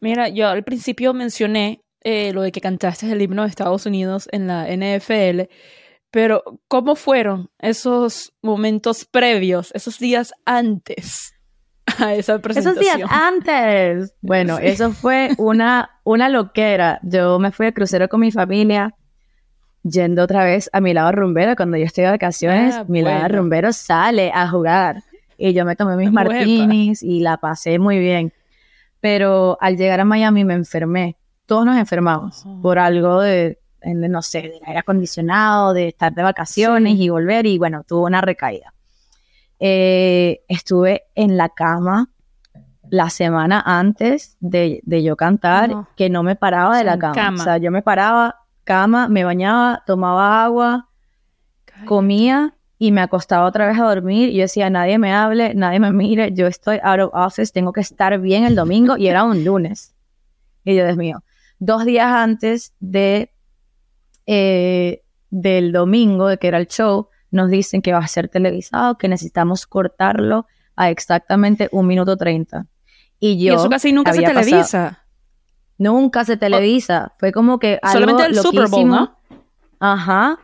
[0.00, 4.28] Mira, yo al principio mencioné eh, lo de que cantaste el himno de Estados Unidos
[4.30, 5.50] en la NFL,
[6.10, 11.37] pero ¿cómo fueron esos momentos previos, esos días antes
[11.98, 12.84] a esa presentación?
[12.84, 14.14] Esos días antes.
[14.20, 17.00] Bueno, eso fue una, una loquera.
[17.02, 18.94] Yo me fui a crucero con mi familia,
[19.82, 21.56] yendo otra vez a mi lado rumbero.
[21.56, 25.02] Cuando yo estoy de vacaciones, ah, mi lado rumbero sale a jugar.
[25.36, 28.32] Y yo me tomé mis martinis y la pasé muy bien
[29.00, 31.16] pero al llegar a Miami me enfermé.
[31.46, 36.98] Todos nos enfermamos por algo de, no sé, de aire acondicionado, de estar de vacaciones
[36.98, 38.74] y volver y bueno, tuve una recaída.
[39.60, 42.10] Eh, estuve en la cama
[42.90, 47.40] la semana antes de, yo cantar, que no me paraba de la cama.
[47.40, 50.88] O sea, yo me paraba, cama, me bañaba, tomaba agua,
[51.84, 54.30] comía y me acostaba otra vez a dormir.
[54.30, 57.72] Y yo decía, nadie me hable, nadie me mire, yo estoy out of office, tengo
[57.72, 59.94] que estar bien el domingo y era un lunes.
[60.64, 61.22] Y yo, Dios mío,
[61.58, 63.32] dos días antes de,
[64.26, 68.98] eh, del domingo, de que era el show, nos dicen que va a ser televisado,
[68.98, 72.66] que necesitamos cortarlo a exactamente un minuto treinta.
[73.18, 73.52] Y yo...
[73.52, 75.04] Y eso casi nunca se televisa.
[75.76, 77.12] Nunca se televisa.
[77.18, 77.78] Fue como que...
[77.82, 79.18] Algo Solamente el Super Bowl, ¿no?
[79.80, 80.38] Ajá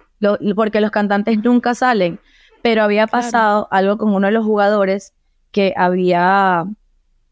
[0.55, 2.19] porque los cantantes nunca salen,
[2.63, 5.15] pero había pasado algo con uno de los jugadores
[5.51, 6.65] que había,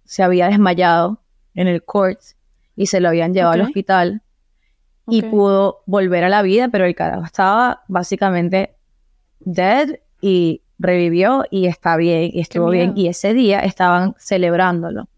[0.04, 1.22] se había desmayado
[1.54, 2.20] en el court
[2.76, 4.22] y se lo habían llevado al hospital
[5.06, 8.76] y pudo volver a la vida, pero el carajo estaba básicamente
[9.44, 15.08] dead y revivió y está bien y estuvo bien y ese día estaban celebrándolo.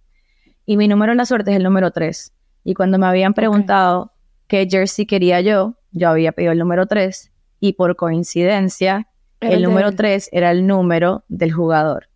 [0.66, 2.32] Y mi número en la suerte es el número 3.
[2.64, 4.12] Y cuando me habían preguntado
[4.46, 9.08] qué jersey quería yo, yo había pedido el número 3 y por coincidencia
[9.40, 12.08] el, número 3 era el número del jugador.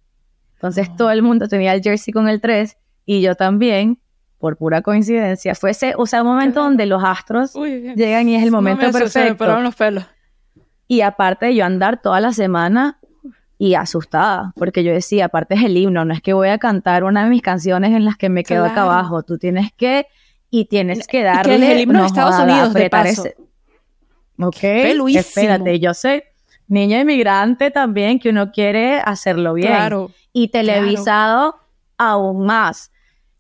[0.54, 3.98] Entonces todo el mundo tenía el jersey con el 3 y yo también,
[4.38, 5.54] por pura coincidencia.
[5.54, 9.60] Fue ese, o sea, un momento donde los astros llegan y es el momento perfecto.
[9.60, 10.04] los pelos.
[10.88, 12.98] Y aparte de yo andar toda la semana
[13.59, 17.05] y asustada, porque yo decía, aparte es el himno, no es que voy a cantar
[17.05, 18.90] una de mis canciones en las que me quedo acá Claro.
[18.92, 20.07] abajo, tú tienes que,
[20.51, 21.59] y tienes que Y darle...
[21.59, 23.09] que es el himno de Estados joda, Unidos, de paso.
[23.27, 23.37] ese-
[24.40, 25.20] Ok, Peluísimo.
[25.20, 26.22] espérate, yo soy
[26.68, 30.12] niña inmigrante también, que uno quiere hacerlo bien, Claro.
[30.33, 31.57] y televisado
[31.98, 32.92] aún más.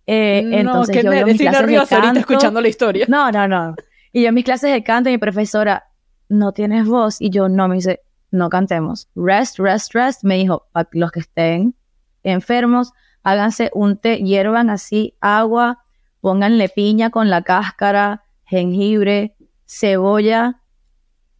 [0.06, 2.68] Eh, no, entonces qué yo veo mis estoy clases de nerviosa ahorita canto, escuchando la
[2.68, 3.06] historia.
[3.08, 3.76] no, no, no.
[4.12, 5.84] Y yo en mis clases de canto, y mi profesora,
[6.28, 7.20] no tienes voz.
[7.20, 9.08] Y yo, no, me dice, no cantemos.
[9.14, 10.24] Rest, rest, rest.
[10.24, 11.74] Me dijo, para los que estén
[12.22, 15.84] enfermos, háganse un té, hiervan así agua,
[16.20, 19.36] pónganle piña con la cáscara, jengibre,
[19.66, 20.62] cebolla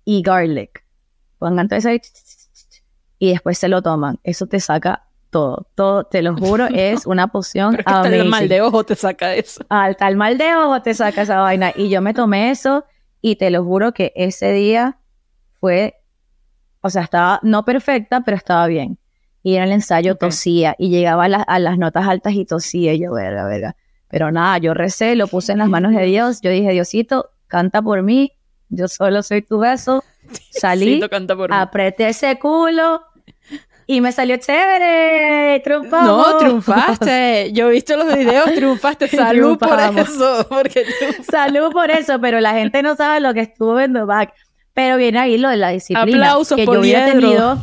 [0.05, 0.85] y garlic.
[1.39, 2.01] Pongan todo eso ahí,
[3.19, 4.19] y después se lo toman.
[4.23, 8.09] Eso te saca todo, todo, te lo juro, es una poción Pero es que hasta
[8.09, 9.65] el amazing mal de ojo te saca eso.
[9.69, 11.73] al tal mal de ojo te saca esa vaina.
[11.77, 12.85] Y yo me tomé eso
[13.21, 14.99] y te lo juro que ese día
[15.61, 15.95] fue,
[16.81, 18.99] o sea, estaba no perfecta, pero estaba bien.
[19.43, 22.93] Y en el ensayo tosía y llegaba a, la- a las notas altas y tosía
[22.95, 23.77] y yo, verga, verga.
[24.09, 26.41] Pero nada, yo recé, lo puse en las manos de Dios.
[26.41, 28.33] Yo dije, Diosito, canta por mí.
[28.69, 30.05] Yo solo soy tu beso.
[30.51, 31.57] Salí, Siento canta por mí.
[31.59, 33.03] apreté ese culo
[33.91, 35.61] y me salió chévere.
[35.61, 36.07] Triunfamos.
[36.07, 37.53] No, triunfaste.
[37.55, 39.09] Yo he visto los videos, triunfaste.
[39.09, 40.47] Salud por eso.
[40.47, 40.85] Porque.
[41.29, 44.35] Salud por eso, pero la gente no sabe lo que estuvo en The Back.
[44.75, 46.19] Pero viene ahí lo de la disciplina.
[46.19, 47.59] Aplausos, que yo hubiera tenido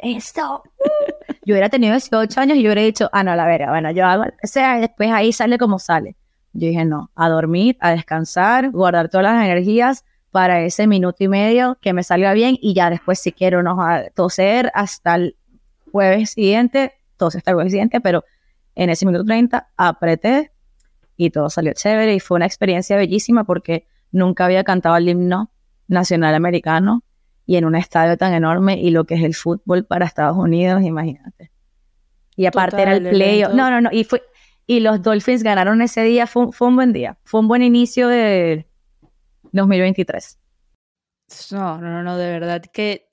[0.00, 0.64] esto.
[0.64, 3.92] uh, yo hubiera tenido 18 años y yo hubiera dicho, ah, no, la verga, bueno,
[3.92, 6.16] yo hago, o sea, después ahí sale como sale.
[6.52, 11.28] Yo dije, no, a dormir, a descansar, guardar todas las energías para ese minuto y
[11.28, 15.36] medio que me salga bien y ya después si quiero no a toser hasta el
[15.94, 18.24] jueves siguiente, tose hasta el jueves siguiente, pero
[18.74, 20.50] en ese minuto 30 apreté
[21.16, 25.52] y todo salió chévere y fue una experiencia bellísima porque nunca había cantado el himno
[25.86, 27.04] nacional americano
[27.46, 30.82] y en un estadio tan enorme y lo que es el fútbol para Estados Unidos,
[30.82, 31.52] imagínate.
[32.34, 33.54] Y aparte era el Total, playoff.
[33.54, 33.90] No, no, no.
[33.92, 34.20] Y, fue,
[34.66, 36.26] y los Dolphins ganaron ese día.
[36.26, 37.16] Fue, un- fue un buen día.
[37.22, 38.66] Fue un buen inicio de
[39.52, 40.38] 2023.
[41.52, 43.03] No, no, no, no, de verdad que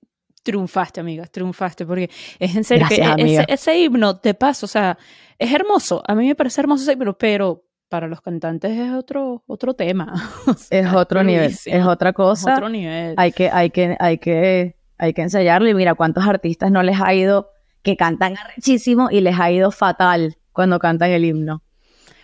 [0.43, 4.69] triunfaste, amiga, triunfaste, porque es en serio que Gracias, ese, ese himno de paso, o
[4.69, 4.97] sea,
[5.38, 6.01] es hermoso.
[6.08, 10.13] A mí me parece hermoso ese himno, pero para los cantantes es otro, otro tema.
[10.47, 11.51] O sea, Es otro nivel.
[11.65, 12.54] Es otra Es cosa.
[12.54, 13.15] otro nivel.
[13.17, 15.67] hay que, hay que, hay que, hay que ensayarlo.
[15.69, 17.49] Y mira cuántos artistas no les ha ido,
[17.84, 21.63] que cantan arrechísimo y les ha ido fatal cuando cantan el himno.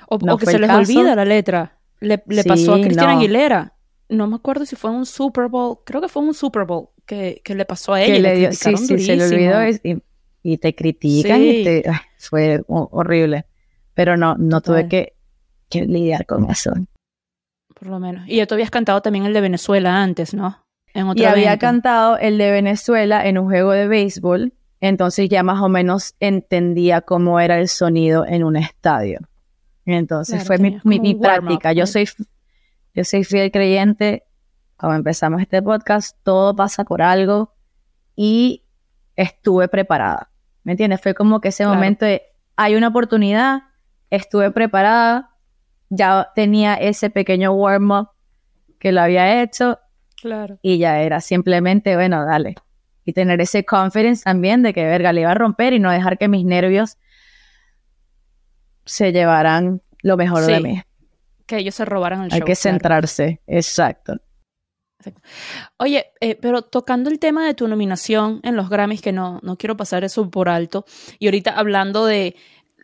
[0.07, 0.79] O, No o que se les caso.
[0.79, 1.77] olvida la letra.
[1.99, 3.19] Le, le pasó a Cristina no.
[3.19, 3.73] Aguilera.
[4.09, 5.79] No me acuerdo si fue un Super Bowl.
[5.85, 8.13] Creo que fue un Super Bowl que, que le pasó a ella.
[8.13, 10.03] que le dio, sí, sí, se le olvidó y,
[10.43, 11.49] y te critican Sí.
[11.49, 13.45] y te, ay, fue ho- horrible.
[13.95, 15.13] Pero no, no tuve que,
[15.69, 16.71] que lidiar con eso.
[17.73, 18.27] Por lo menos.
[18.27, 20.63] Y ya tú habías cantado también el de Venezuela antes, ¿no?
[20.93, 21.61] En otro Y había evento.
[21.61, 27.01] cantado el de Venezuela en un juego de béisbol, entonces ya más o menos entendía
[27.01, 29.19] cómo era el sonido en un estadio.
[29.85, 31.71] Entonces Claro, fue mi, mi, mi práctica.
[31.73, 32.07] Yo soy,
[32.93, 34.23] yo soy fiel creyente,
[34.77, 37.53] cuando empezamos este podcast, todo pasa por algo
[38.15, 38.63] y
[39.15, 40.29] estuve preparada.
[40.63, 41.01] ¿Me entiendes?
[41.01, 41.75] Fue como que ese Claro.
[41.75, 42.21] momento de,
[42.55, 43.61] hay una oportunidad,
[44.09, 45.31] estuve preparada,
[45.89, 48.09] ya tenía ese pequeño warm-up
[48.79, 49.79] que lo había hecho
[50.21, 50.59] Claro.
[50.61, 52.55] y ya era simplemente, bueno, dale.
[53.05, 56.17] Y tener ese confidence también de que, verga, le iba a romper y no dejar
[56.17, 56.97] que mis nervios
[58.85, 60.81] se llevaran lo mejor de mí.
[61.45, 62.45] Que ellos se robaran el Hay show.
[62.45, 62.55] que claro.
[62.55, 63.41] centrarse,
[64.99, 65.21] exacto.
[65.77, 69.57] Oye, eh, pero tocando el tema de tu nominación en los Grammys, que no, no
[69.57, 70.85] quiero pasar eso por alto,
[71.19, 72.35] y ahorita hablando de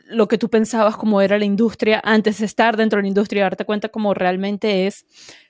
[0.08, 3.42] lo que tú pensabas como era la industria antes de estar dentro de la industria
[3.42, 5.06] y darte cuenta cómo realmente es,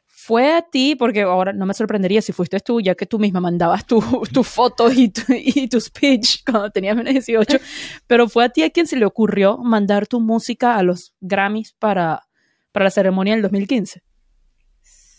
[0.07, 3.41] fue a ti, porque ahora no me sorprendería si fuiste tú, ya que tú misma
[3.41, 4.01] mandabas tu,
[4.33, 7.57] tu foto y tu, y tu speech cuando tenías menos de 18,
[8.07, 11.73] pero fue a ti a quien se le ocurrió mandar tu música a los Grammys
[11.77, 12.23] para,
[12.71, 14.01] para la ceremonia del 2015.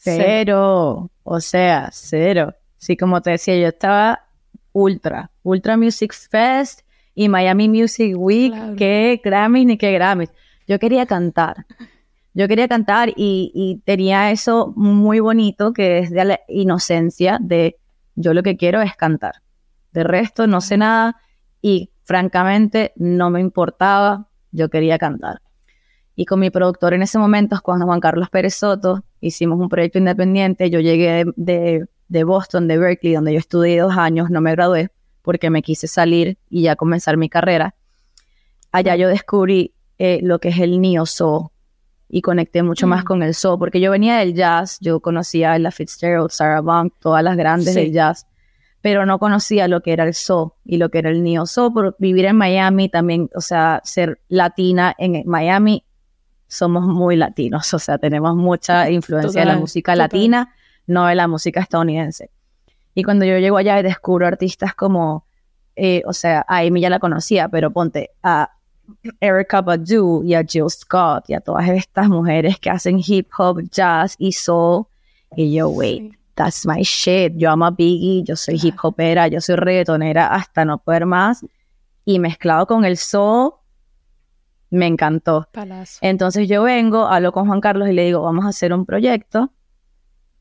[0.04, 2.54] Cero, o sea, cero.
[2.76, 4.26] Sí, como te decía, yo estaba
[4.72, 6.80] ultra, Ultra Music Fest
[7.14, 8.76] y Miami Music Week, Claro.
[8.76, 10.30] que Grammys ni que Grammys.
[10.66, 11.66] Yo quería cantar.
[12.34, 17.78] Yo quería cantar y, y tenía eso muy bonito que es de la inocencia de
[18.16, 19.36] yo lo que quiero es cantar.
[19.92, 21.16] De resto no sé nada
[21.62, 25.40] y francamente no me importaba, yo quería cantar.
[26.16, 29.98] Y con mi productor en ese momento, Juan Juan Carlos Pérez Soto, hicimos un proyecto
[29.98, 30.70] independiente.
[30.70, 34.90] Yo llegué de, de, Boston, de Berkeley, donde yo estudié dos años, no me gradué
[35.22, 37.74] porque me quise salir y ya comenzar mi carrera.
[38.72, 41.48] Allá yo descubrí eh, lo que es el neo soul
[42.08, 43.06] y conecté mucho más Mm.
[43.06, 46.90] con el soul porque yo venía del jazz, yo conocía a la Fitzgerald, Sarah Vaughan,
[47.00, 47.80] todas las grandes Sí.
[47.80, 48.26] del jazz,
[48.82, 51.72] pero no conocía lo que era el soul y lo que era el neo soul
[51.72, 55.84] por vivir en Miami también, o sea, ser latina en Miami
[56.54, 60.54] somos muy latinos, o sea, tenemos mucha influencia de la música latina,
[60.86, 62.30] no de la música estadounidense.
[62.94, 65.26] Y cuando yo llego allá y descubro artistas como,
[65.74, 68.50] eh, o sea, a Amy ya la conocía, pero ponte a
[69.20, 73.62] Erica Badu y a Jill Scott y a todas estas mujeres que hacen hip hop,
[73.70, 74.86] jazz y soul.
[75.36, 77.32] Y yo, wait, that's my shit.
[77.36, 81.44] Yo amo a Biggie, yo soy hip hopera, yo soy reggaetonera hasta no poder más.
[82.04, 83.54] Y mezclado con el soul,
[84.74, 85.48] me encantó.
[86.00, 89.52] Entonces yo vengo, hablo con Juan Carlos y le digo, vamos a hacer un proyecto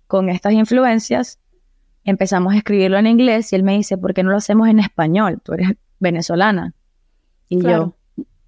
[0.07, 1.39] con estas influencias.
[2.03, 4.79] Empezamos a escribirlo en inglés y él me dice, ¿por qué no lo hacemos en
[4.79, 5.39] español?
[5.43, 5.69] Tú eres
[5.99, 6.73] venezolana.
[7.47, 7.95] Y yo,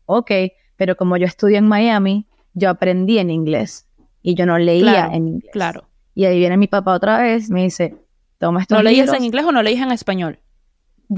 [0.06, 0.32] ok,
[0.76, 3.88] pero como yo estudié en Miami, yo aprendí en inglés
[4.22, 5.52] y yo no leía en inglés.
[5.54, 5.88] Claro.
[6.14, 7.98] Y ahí viene mi papá otra vez, me dice,
[8.40, 10.40] toma estos ¿No leías en inglés o no leías en español?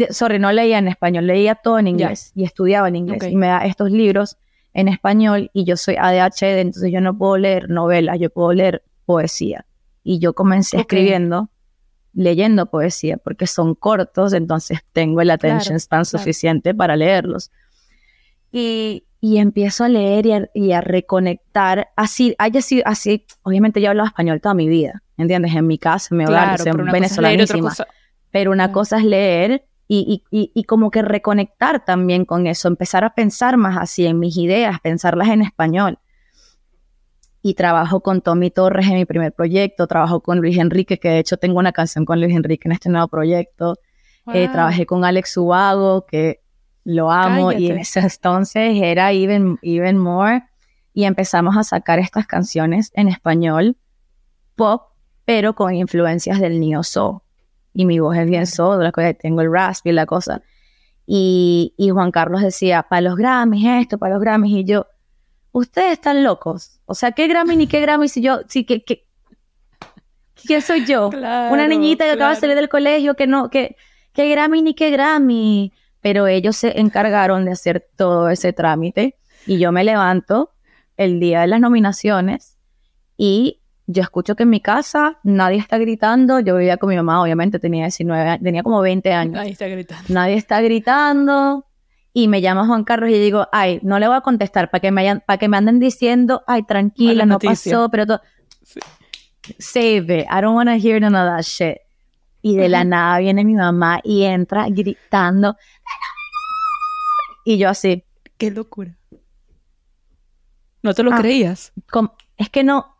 [0.10, 3.24] sorry, no leía en español, leía todo en inglés y estudiaba en inglés.
[3.32, 4.38] Y me da estos libros
[4.78, 8.84] en español y yo soy ADHD, entonces yo no puedo leer novelas, yo puedo leer
[9.06, 9.66] poesía.
[10.04, 11.50] Y yo comencé escribiendo,
[12.14, 17.52] leyendo poesía, porque son cortos, entonces tengo el attention span suficiente para leerlos.
[18.52, 21.90] Y, y empiezo a leer y a, reconectar.
[21.96, 25.56] Así, haya sido así, obviamente yo hablaba español toda mi vida, ¿entiendes?
[25.56, 27.74] En mi casa, en mi hogar, soy venezolanísima.
[28.30, 33.06] Pero una cosa es leer y, y, y, como que reconectar también con eso, empezar
[33.06, 36.00] a pensar más así en mis ideas, pensarlas en español.
[37.42, 41.20] Y trabajo con Tommy Torres en mi primer proyecto, trabajo con Luis Enrique, que de
[41.20, 43.76] hecho tengo una canción con Luis Enrique en este nuevo proyecto.
[44.34, 46.42] Eh, trabajé con Alex Ubago, que
[46.88, 50.44] lo amo y en ese entonces era even, even more
[50.94, 53.76] y empezamos a sacar estas canciones en español
[54.56, 54.94] pop
[55.26, 57.20] pero con influencias del neo soul
[57.78, 60.42] y mi voz es bien soul, la cosa, tengo el rasp y la cosa
[61.06, 64.88] y, y Juan Carlos decía para los Grammys esto, para los Grammys y yo
[65.52, 69.06] ustedes están locos o sea, ¿qué Grammy ni qué Grammy si yo, sí, que, que
[70.46, 71.10] ¿Quién soy yo?
[71.10, 73.76] Una niñita que acaba de salir del colegio que no, que,
[74.14, 75.72] ¿qué Grammy ni qué Grammy?
[76.02, 80.52] pero ellos se encargaron de hacer todo ese trámite y yo me levanto
[80.96, 82.58] el día de las nominaciones
[83.18, 87.22] y yo escucho que en mi casa nadie está gritando, yo vivía con mi mamá,
[87.22, 89.34] obviamente tenía 19, tenía como 20 años.
[89.36, 90.04] Nadie está gritando.
[90.10, 91.66] Nadie está gritando
[92.14, 94.92] y me llama Juan Carlos y digo, ay, no le voy a contestar para que
[94.92, 98.22] me, para que me anden diciendo, ay, tranquila, no pasó, pero todo...
[99.60, 101.78] Save it, I don't want to hear none of that shit.
[102.42, 105.56] Y de la nada viene mi mamá y entra gritando.
[107.46, 108.04] Y yo así.
[108.38, 108.98] Qué locura.
[110.84, 111.72] ¿No te lo ah, creías?
[112.36, 112.97] es que no,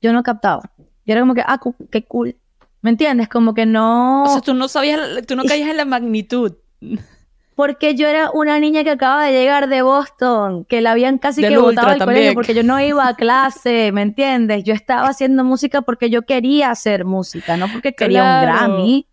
[0.00, 0.70] yo no captaba.
[1.04, 2.36] Yo era como que, ah, qué cool.
[2.82, 3.28] ¿Me entiendes?
[3.28, 4.24] Como que no.
[4.24, 6.54] O sea, tú no sabías, tú no caías en la magnitud.
[7.56, 11.40] Porque yo era una niña que acaba de llegar de Boston, que la habían casi
[11.40, 14.62] que botado del colegio porque yo no iba a clase, ¿me entiendes?
[14.62, 19.08] Yo estaba haciendo música porque yo quería hacer música, no porque quería un Grammy.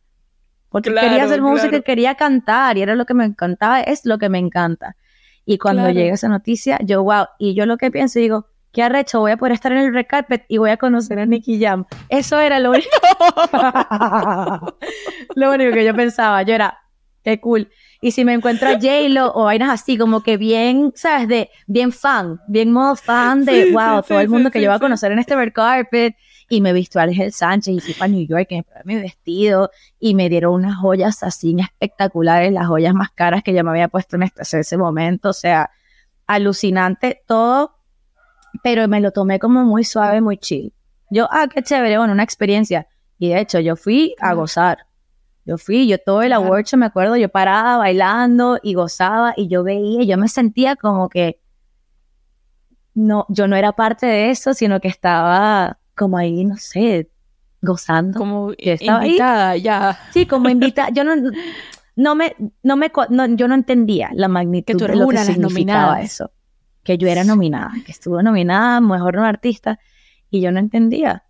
[0.67, 4.17] Porque quería hacer música y quería cantar, y era lo que me encantaba, es lo
[4.17, 4.97] que me encanta.
[5.45, 9.19] Y cuando llega esa noticia, yo, wow, y yo lo que pienso, digo, qué arrecho,
[9.19, 11.85] voy a poder estar en el red carpet y voy a conocer a Nicky Jam.
[12.09, 12.89] Eso era lo único.
[15.35, 16.79] lo único que yo pensaba, yo era,
[17.23, 17.69] qué cool.
[18.01, 21.29] Y si me encuentro a J-Lo o vainas así, como que bien, ¿sabes?
[21.29, 24.79] De bien fan, bien modo fan de, wow, todo el mundo que yo voy a
[24.79, 26.15] conocer en este red carpet.
[26.49, 29.71] Y me visto a Ángel Sánchez y fui para New York y me mi vestido
[29.99, 33.87] y me dieron unas joyas así espectaculares, las joyas más caras que yo me había
[33.87, 35.29] puesto en este, ese momento.
[35.29, 35.71] O sea,
[36.27, 37.77] alucinante todo,
[38.61, 40.73] pero me lo tomé como muy suave, muy chill.
[41.09, 42.87] Yo, ah, qué chévere, bueno, una experiencia.
[43.17, 44.87] Y de hecho, yo fui a gozar.
[45.45, 49.63] Yo fui, yo todo el award me acuerdo, yo paraba bailando y gozaba y yo
[49.63, 51.41] veía, yo me sentía como que
[52.93, 57.09] no, yo no era parte de eso, sino que estaba como ahí, no sé,
[57.61, 58.17] gozando.
[58.17, 59.99] Como invitada, ya.
[60.11, 60.89] Sí, como invitada.
[60.91, 61.15] Yo no,
[61.95, 62.91] no me, no me,
[63.35, 66.31] yo no entendía la magnitud de lo que significaba eso.
[66.83, 69.79] Que yo era nominada, que estuvo nominada, mejor no artista,
[70.29, 71.23] y yo no entendía.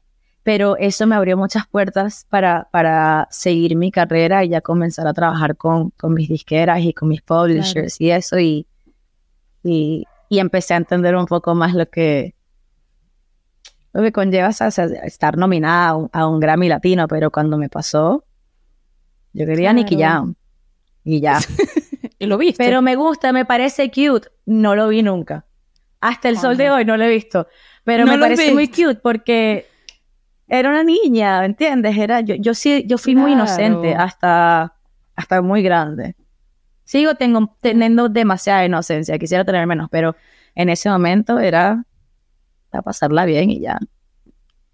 [0.43, 5.13] Pero eso me abrió muchas puertas para, para seguir mi carrera y ya comenzar a
[5.13, 8.67] trabajar con, con mis disqueras y con mis publishers y eso y,
[9.63, 12.33] y, empecé a entender un poco más lo que,
[13.93, 18.25] lo que conlleva estar nominada a un, Grammy Latino, pero cuando me pasó,
[19.31, 20.35] yo quería Nicky Jam
[21.03, 21.39] y ya.
[22.19, 22.63] ¿Y lo viste?
[22.63, 25.45] Pero me gusta, me parece cute, no lo vi nunca.
[26.01, 27.47] Hasta el sol de hoy no lo he visto,
[27.83, 29.67] pero me parece muy cute porque
[30.47, 31.97] era una niña, ¿me entiendes?
[31.97, 34.75] Era, yo, yo sí, yo fui muy inocente hasta,
[35.15, 36.15] hasta muy grande.
[36.83, 40.15] Sigo tengo, teniendo demasiada inocencia, quisiera tener menos, pero
[40.55, 41.85] en ese momento era
[42.71, 43.79] a pasarla bien y ya.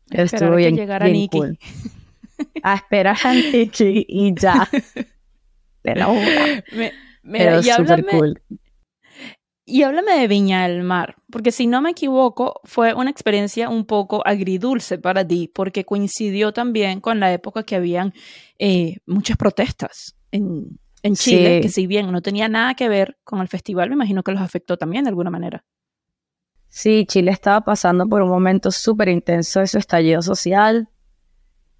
[0.09, 1.41] Estuvo bien, llegar a Nikki.
[2.63, 4.67] A esperar a Nikki y ya.
[7.24, 8.41] Pero, pero súper cool.
[9.65, 13.86] Y háblame de Viña del Mar, porque si no me equivoco, fue una experiencia un
[13.86, 18.13] poco agridulce para ti, porque coincidió también con la época que habían
[18.57, 23.41] eh, muchas protestas en, en Chile, que si bien no tenía nada que ver con
[23.41, 25.63] el festival, me imagino que los afectó también de alguna manera.
[26.67, 30.89] Sí, Chile estaba pasando por un momento súper intenso de su estallido social.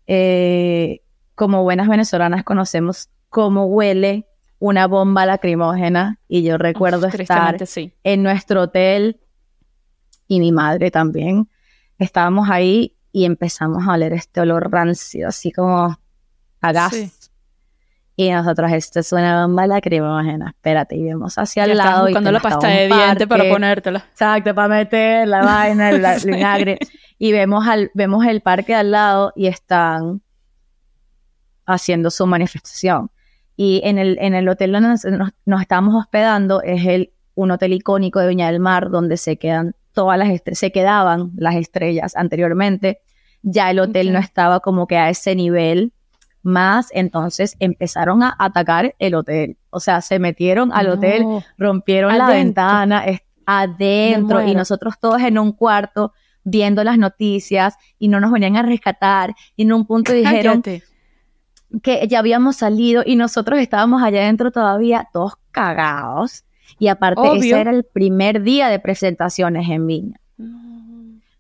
[0.06, 1.02] Eh,
[1.34, 4.29] como buenas venezolanas conocemos cómo huele
[4.60, 7.58] una bomba lacrimógena y yo recuerdo estar
[8.04, 9.20] en nuestro hotel
[10.28, 11.50] y mi madre también.
[11.98, 15.98] Estábamos ahí y empezamos a oler este olor rancio, así como
[16.62, 17.32] a gas.
[18.16, 22.04] Y nosotros, esto es una bomba lacrimógena, espérate, y vemos hacia el lado.
[22.04, 24.06] buscando la pasta de dientes para ponértela.
[24.12, 26.80] Exacto, para meter la vaina, el vinagre.
[27.18, 30.22] y vemos, al, vemos el parque al lado y están
[31.66, 33.10] haciendo su manifestación.
[33.62, 35.06] Y en el, en el hotel donde nos,
[35.46, 39.76] nos, estábamos hospedando es el, un hotel icónico de Viña del Mar donde se quedan
[39.92, 43.02] todas las se quedaban las estrellas anteriormente.
[43.42, 45.92] Ya el hotel no estaba como que a ese nivel
[46.42, 49.58] más, entonces empezaron a atacar el hotel.
[49.72, 51.26] O sea, se metieron al hotel,
[51.58, 53.04] rompieron la ventana
[53.46, 56.14] adentro y nosotros todos en un cuarto
[56.46, 59.36] viendo las noticias y no nos venían a rescatar.
[59.58, 60.64] Y en un punto dijeron
[61.84, 66.44] que ya habíamos salido y nosotros estábamos allá adentro todavía todos cagados.
[66.78, 70.20] Y aparte, ese era el primer día de presentaciones en Viña.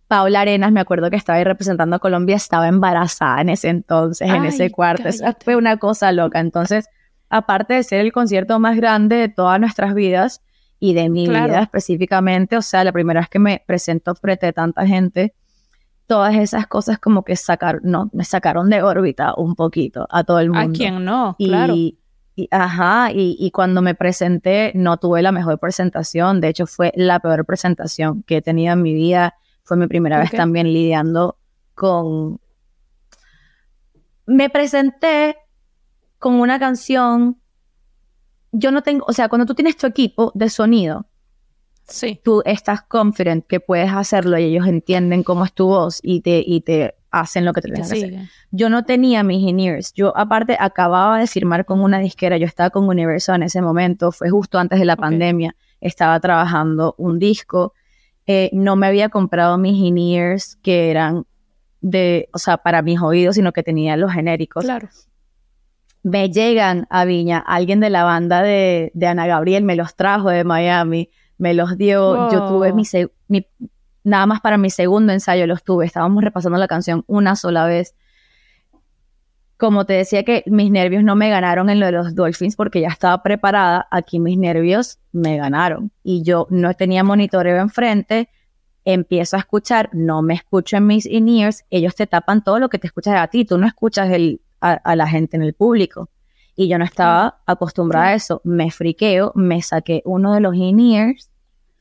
[0.07, 4.27] Paula Arenas, me acuerdo que estaba ahí representando a Colombia, estaba embarazada en ese entonces,
[4.27, 5.07] en ese cuarto.
[5.07, 6.39] Eso fue una cosa loca.
[6.39, 6.89] Entonces,
[7.29, 10.41] aparte de ser el concierto más grande de todas nuestras vidas
[10.79, 14.51] y de mi vida específicamente, o sea, la primera vez que me presento frente a
[14.51, 15.35] tanta gente,
[16.09, 20.39] todas esas cosas como que sacaron, no, me sacaron de órbita un poquito a todo
[20.39, 20.67] el mundo.
[20.67, 21.75] A quien no, claro.
[21.75, 21.99] Y,
[22.49, 27.19] ajá, y, y, cuando me presenté no tuve la mejor presentación, de hecho fue la
[27.19, 31.37] peor presentación que he tenido en mi vida, fue mi primera vez también lidiando
[31.75, 32.39] con...
[34.25, 35.37] Me presenté
[36.17, 37.39] con una canción,
[38.51, 41.05] yo no tengo, o sea, cuando tú tienes tu equipo de sonido,
[41.89, 42.19] sí.
[42.23, 46.43] tú estás confident que puedes hacerlo y ellos entienden cómo es tu voz y te,
[46.45, 48.29] y te hacen lo que te tienes que hacer.
[48.51, 49.93] Yo no tenía mis in-ears.
[49.93, 52.37] Yo, aparte, acababa de firmar con una disquera.
[52.37, 54.11] Yo estaba con Universal en ese momento.
[54.11, 55.55] Fue justo antes de la pandemia.
[55.81, 57.73] Estaba trabajando un disco.
[58.27, 61.25] Eh, no me había comprado mis in-ears que eran
[61.81, 64.63] de, o sea, para mis oídos, sino que tenía los genéricos.
[64.63, 64.89] Claro.
[66.03, 70.29] Me llegan a Viña, alguien de la banda de, de Ana Gabriel me los trajo
[70.29, 71.09] de Miami
[71.39, 72.83] me los dio, yo tuve mi,
[73.27, 73.47] mi,
[74.03, 77.95] nada más para mi segundo ensayo los tuve, estábamos repasando la canción una sola vez.
[79.57, 82.81] Como te decía que mis nervios no me ganaron en lo de los Dolphins porque
[82.81, 88.29] ya estaba preparada, aquí mis nervios me ganaron y yo no tenía monitoreo enfrente,
[88.83, 92.79] empiezo a escuchar, no me escucho en mis in-ears, ellos te tapan todo lo que
[92.79, 96.09] te escuchas a ti, tú no escuchas el, a la gente en el público
[96.59, 98.41] y yo no estaba acostumbrada a eso.
[98.43, 101.28] Me friqueo, me saqué uno de los in-ears,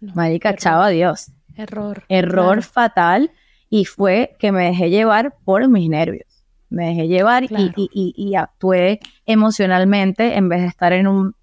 [0.01, 1.33] no, marica, chao, adiós.
[1.57, 2.05] Error.
[2.09, 3.31] Error fatal
[3.69, 6.45] y fue que me dejé llevar por mis nervios.
[6.71, 11.35] Me dejé llevar y, actué emocionalmente en vez de estar en un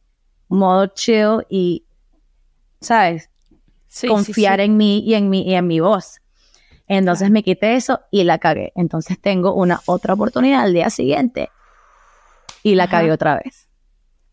[0.48, 1.86] modo chill y,
[2.80, 3.30] ¿sabes?
[4.08, 6.22] Confiar en mí y en mi, y en mi voz.
[6.88, 8.72] Entonces me quité eso y la cagué.
[8.76, 11.50] Entonces tengo una otra oportunidad al día siguiente
[12.62, 13.65] y la cagué otra vez.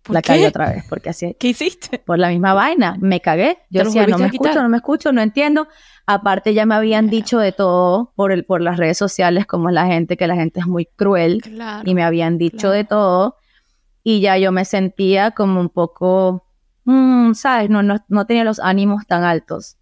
[0.09, 1.37] La cagué otra vez, porque así.
[1.39, 1.99] ¿Qué hiciste?
[1.99, 3.59] Por la misma vaina, me cagué.
[3.71, 5.69] Yo decía, no me escucho, no me escucho, no entiendo.
[6.07, 9.87] Aparte ya me habían dicho de todo por, el, por las redes sociales, como la
[9.87, 11.41] gente, que la gente es muy cruel.
[11.85, 13.37] y me habían dicho de todo.
[14.03, 16.45] Y ya yo me sentía como un poco,
[16.85, 17.71] mm, ¿sabes?
[17.71, 19.77] No, no, no, tenía los ánimos tan altos.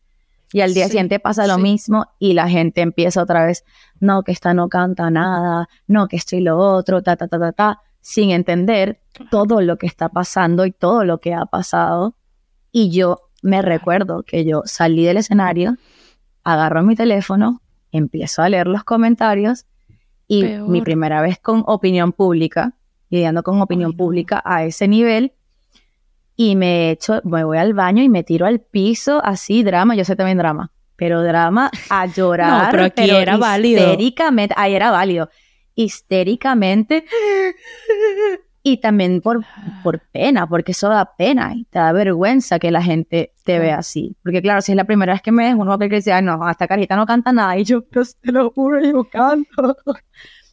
[0.52, 3.64] Y al día siguiente pasa lo mismo y la gente empieza otra vez,
[4.00, 7.52] no, que esta no canta nada, no, que estoy lo otro, ta, ta, ta, ta,
[7.52, 12.14] ta sin entender todo lo que está pasando y todo lo que ha pasado.
[12.72, 15.76] Y yo me recuerdo que yo salí del escenario,
[16.44, 19.66] agarro mi teléfono, empiezo a leer los comentarios
[20.28, 22.74] y mi primera vez con opinión pública,
[23.09, 25.32] lidiando con opinión pública a ese nivel,
[26.36, 30.07] y me echo, me voy al baño y me tiro al piso, así, drama, yo
[30.07, 32.64] sé también drama, pero drama a llorar.
[32.64, 33.82] No, pero aquí era válido.
[33.82, 35.28] Histéricamente, ahí era válido.
[35.74, 37.04] Histéricamente.
[38.62, 39.42] Y también por,
[39.82, 43.78] por pena, porque eso da pena y te da vergüenza que la gente te vea
[43.78, 44.16] así.
[44.22, 45.96] Porque claro, si es la primera vez que me ves, uno va a creer que
[45.96, 47.56] dice, no, esta carita no canta nada.
[47.56, 49.76] Y yo, pues te lo juro, yo canto.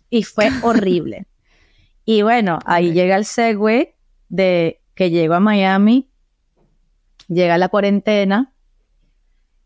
[0.10, 1.28] Y fue horrible.
[2.06, 3.98] Y bueno, ahí llega el segue
[4.30, 6.10] de que llego a Miami,
[7.28, 8.54] llega la cuarentena.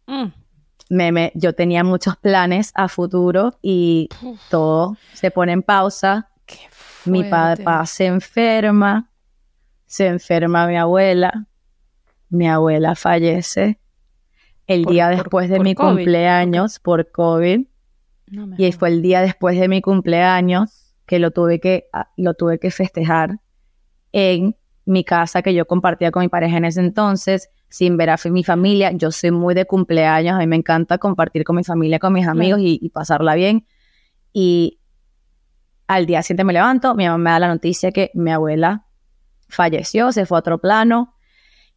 [0.08, 0.41] Mm.
[1.36, 4.10] Yo tenía muchos planes a futuro y
[4.50, 6.30] todo se pone en pausa.
[6.46, 6.58] Qué
[7.06, 9.10] Mi papá se enferma,
[9.86, 11.48] se enferma mi abuela,
[12.30, 13.80] mi abuela fallece
[14.68, 17.62] el Por- día por- después de por mi COVID, cumpleaños por COVID
[18.28, 18.76] No y jodas.
[18.78, 22.70] fue el día después de mi cumpleaños que lo tuve que, ah, lo tuve que
[22.72, 23.40] festejar
[24.12, 24.56] en
[24.92, 28.44] mi casa que yo compartía con mi pareja en ese entonces, sin ver a mi
[28.44, 28.92] familia.
[28.92, 32.28] Yo soy muy de cumpleaños, a mí me encanta compartir con mi familia, con mis
[32.28, 33.66] amigos y, y pasarla bien.
[34.34, 34.80] Y
[35.88, 38.86] al día siguiente me levanto, mi mamá me da la noticia que mi abuela
[39.48, 41.16] falleció, se fue a otro plano.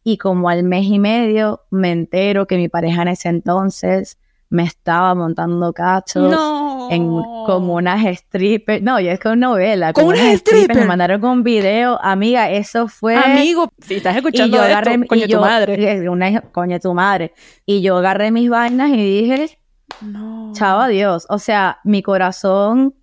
[0.03, 4.63] Y como al mes y medio me entero que mi pareja en ese entonces me
[4.63, 6.64] estaba montando cachos No.
[6.91, 7.07] En,
[7.45, 8.81] con unas strippers.
[8.81, 9.93] No, y es con novela.
[9.93, 10.79] ¿Con unas unas strippers?
[10.79, 11.99] Me mandaron con video.
[12.01, 13.15] Amiga, eso fue.
[13.15, 15.05] Amigo, si estás y escuchando yo esto, agarré.
[15.07, 15.91] coño, y tu yo- madre.
[16.03, 17.33] eh, Una, coño, tu madre.
[17.65, 19.59] Y yo agarré mis vainas y dije,
[20.01, 20.51] No.
[20.53, 21.25] chao, adiós.
[21.29, 22.95] O sea, mi corazón,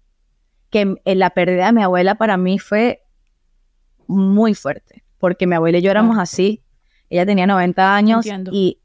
[0.70, 3.02] que en la pérdida de mi abuela para mí fue
[4.06, 5.04] muy fuerte.
[5.18, 6.62] Porque mi abuela y yo éramos así.
[7.10, 8.50] Ella tenía 90 años Entiendo.
[8.54, 8.80] y,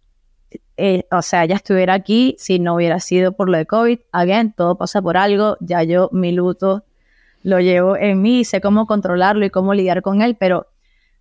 [0.77, 3.99] eh, o sea, ella estuviera aquí si no hubiera sido por lo de COVID.
[4.11, 5.57] Again, todo pasa por algo.
[5.59, 6.83] Ya yo mi luto
[7.43, 10.67] lo llevo en mí, sé cómo controlarlo y cómo lidiar con él, pero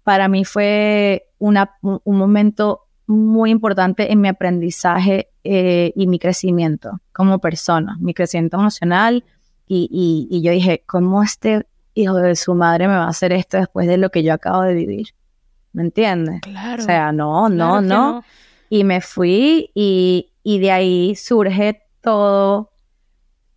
[0.02, 7.00] para mí fue una, un, momento muy importante en mi aprendizaje eh, y mi crecimiento
[7.12, 9.24] como persona, mi crecimiento emocional.
[9.68, 13.32] Y, y- y yo dije, ¿cómo este hijo de su madre me va a hacer
[13.32, 15.08] esto después de lo que yo acabo de vivir?
[15.72, 16.40] ¿Me entiendes?
[16.40, 16.82] Claro.
[16.82, 18.24] O sea, no, no, Claro que no.
[18.68, 22.70] Y me fui y, y de ahí surge todo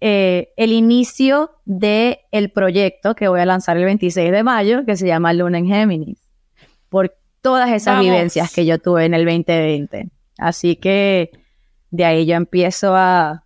[0.02, 4.96] eh, el inicio de el proyecto que voy a lanzar el 26 de mayo, que
[4.96, 6.20] se llama Luna en Géminis,
[6.90, 8.06] por todas esas Vamos.
[8.06, 10.10] vivencias que yo tuve en el 2020.
[10.38, 11.32] Así que
[11.92, 13.44] de ahí yo empiezo a,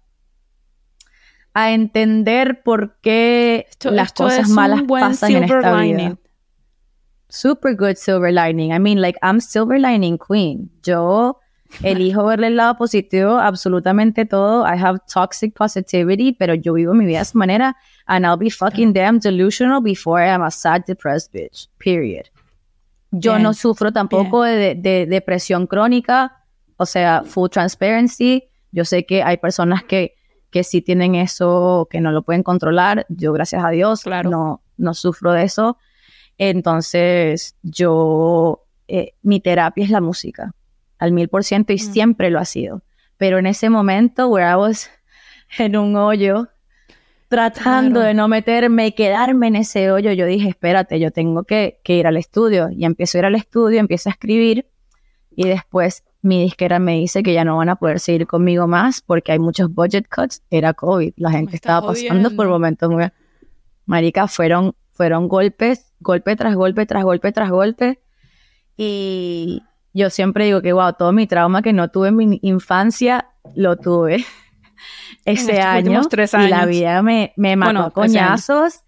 [1.54, 5.98] a entender por qué Esto- las esto cosas malas pasan en esta lining.
[5.98, 6.18] vida.
[7.30, 8.72] Super good silver lining.
[8.74, 10.70] I mean, like, I'm silver lining queen.
[10.84, 11.40] Yo
[11.82, 14.66] elijo verle el lado positivo absolutamente todo.
[14.66, 17.76] I have toxic positivity, pero yo vivo mi vida de esa manera.
[18.06, 21.70] And I'll be fucking damn delusional before I am a sad, depressed bitch.
[21.78, 22.26] Period.
[23.12, 26.44] Yo Bien, no sufro tampoco de, de depresión crónica.
[26.78, 28.44] O sea, full transparency.
[28.72, 30.16] Yo sé que hay personas que,
[30.50, 33.06] que sí tienen eso, que no lo pueden controlar.
[33.10, 34.30] Yo, gracias a Dios, Claro.
[34.30, 35.78] no, no sufro de eso.
[36.40, 40.54] Entonces, yo, eh, mi terapia es la música,
[41.04, 41.80] al mil por ciento, y Mm.
[41.94, 42.82] siempre lo ha sido.
[43.18, 44.90] Pero en ese momento, where I was
[45.60, 46.48] en un hoyo,
[47.28, 48.08] tratando Claro.
[48.08, 51.96] de no meterme y quedarme en ese hoyo, yo dije, espérate, yo tengo que, que
[51.96, 52.70] ir al estudio.
[52.72, 54.68] Y empiezo a ir al estudio, empiezo a escribir,
[55.36, 59.02] y después mi disquera me dice que ya no van a poder seguir conmigo más
[59.02, 60.42] porque hay muchos budget cuts.
[60.52, 63.06] Era COVID, la gente estaba pasando por momentos muy...
[63.86, 68.00] Marica, fueron, fueron golpes, golpe tras golpe, tras golpe, tras golpe.
[68.78, 69.64] Y
[69.94, 73.76] yo siempre digo que, wow, todo mi trauma que no tuve en mi infancia, lo
[73.78, 74.26] tuve
[75.26, 76.02] ese año.
[76.10, 76.70] tres Y la años.
[76.70, 78.28] vida me, me mató Bueno, a ese año.
[78.30, 78.84] coñazos.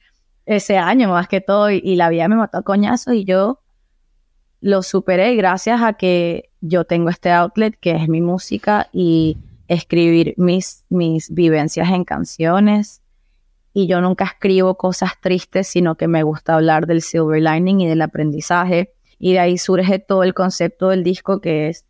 [0.46, 1.72] Ese año, más que todo.
[1.72, 3.62] Y, y la vida me mató a coñazos y yo
[4.62, 9.38] lo superé gracias a que yo tengo este outlet que es mi música y
[9.68, 13.02] escribir mis, mis vivencias en canciones.
[13.74, 17.88] Y yo nunca escribo cosas tristes, sino que me gusta hablar del silver lining y
[17.88, 18.95] del aprendizaje.
[19.20, 21.86] Y de ahí surge todo el concepto del disco que es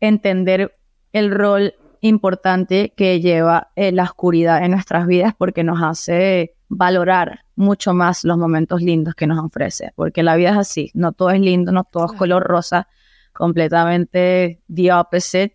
[0.00, 0.76] entender
[1.12, 7.40] el rol importante que lleva eh, la oscuridad en nuestras vidas porque nos hace valorar
[7.54, 11.30] mucho más los momentos lindos que nos ofrece, porque la vida es así, no todo
[11.30, 12.88] es lindo, no todo es color rosa,
[13.32, 15.54] completamente the opposite,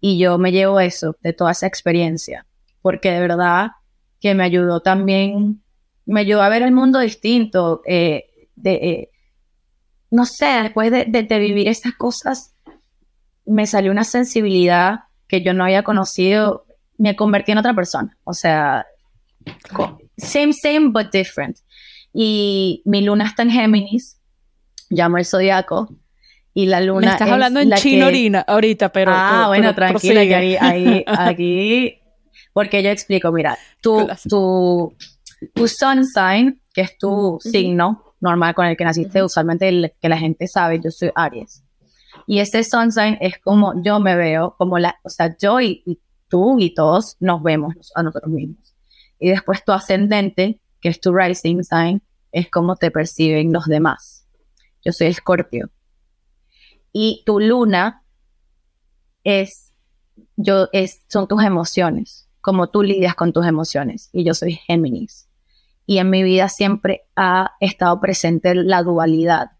[0.00, 2.46] y yo me llevo eso, de toda esa experiencia,
[2.82, 3.70] porque de verdad
[4.20, 5.62] que me ayudó también,
[6.06, 9.10] me ayudó a ver el mundo distinto, eh, de, eh,
[10.10, 12.54] no sé, después de, de- de vivir esas cosas,
[13.46, 16.66] me salió una sensibilidad que yo no había conocido,
[16.98, 18.86] me convertí en otra persona, o sea,
[20.16, 21.56] same, same, but different.
[22.12, 24.20] Y mi luna está en Géminis,
[24.88, 25.88] llamo el zodiaco,
[26.52, 27.00] Y la luna.
[27.06, 28.06] Me estás hablando en chino
[28.46, 29.12] ahorita, pero.
[29.14, 32.00] Ah, bueno, tranquila, que ahí, ahí,
[32.52, 34.96] Porque yo explico, mira, tu, tu,
[35.54, 40.08] tu sun sign, que es tu signo normal con el que naciste, usualmente el que
[40.08, 41.64] la gente sabe, yo soy Aries.
[42.26, 45.82] Y ese sun sign es como yo me veo, como la, o sea, yo y,
[45.86, 48.74] y tú y todos nos vemos a nosotros mismos.
[49.18, 52.02] Y después tu ascendente, que es tu rising sign,
[52.32, 54.26] es como te perciben los demás.
[54.84, 55.70] Yo soy Escorpio.
[56.92, 58.02] Y tu luna
[59.24, 59.72] es,
[60.36, 64.08] yo, es, son tus emociones, como tú lidias con tus emociones.
[64.12, 65.28] Y yo soy Géminis.
[65.90, 69.50] Y en mi vida siempre ha estado presente la dualidad.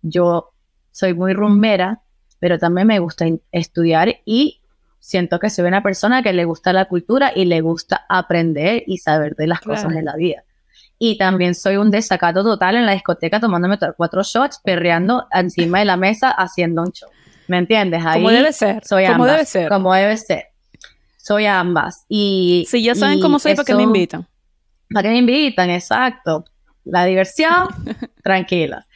[0.00, 0.54] Yo
[0.92, 2.00] soy muy rumbera,
[2.40, 4.62] pero también me gusta estudiar y
[4.98, 8.96] siento que soy una persona que le gusta la cultura y le gusta aprender y
[8.96, 10.42] saber de las cosas de la vida.
[10.98, 15.84] Y también soy un desacato total en la discoteca tomándome cuatro shots, perreando encima de
[15.84, 17.10] la mesa haciendo un show.
[17.48, 18.02] ¿Me entiendes?
[18.06, 18.82] Ahí como debe ser.
[18.86, 19.68] Soy como ambas, debe ser.
[19.68, 20.46] Como debe ser.
[21.18, 22.06] Soy ambas.
[22.08, 24.26] Y, si ya saben cómo soy, ¿para qué me invitan?
[24.92, 25.70] ¿Para qué me invitan?
[25.70, 26.44] Exacto.
[26.84, 27.68] La diversión,
[28.22, 28.86] tranquila.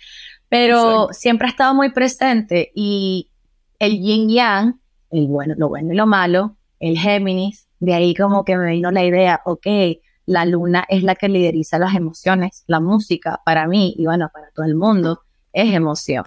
[0.48, 3.30] Pero siempre ha estado muy presente y
[3.78, 4.80] el yin yang
[5.10, 8.90] el bueno, lo bueno y lo malo, el Géminis, de ahí como que me vino
[8.90, 9.66] la idea, ok,
[10.26, 14.50] la luna es la que lideriza las emociones, la música para mí y bueno, para
[14.50, 15.22] todo el mundo
[15.52, 16.24] es emoción.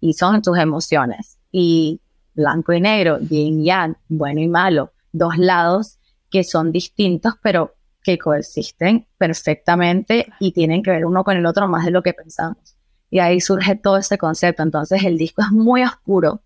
[0.00, 1.38] Y son tus emociones.
[1.50, 2.00] Y
[2.34, 5.98] blanco y negro, yin yang, bueno y malo, dos lados
[6.30, 11.68] que son distintos, pero que coexisten perfectamente y tienen que ver uno con el otro
[11.68, 12.76] más de lo que pensamos.
[13.10, 14.62] Y ahí surge todo ese concepto.
[14.62, 16.42] Entonces el disco es muy oscuro,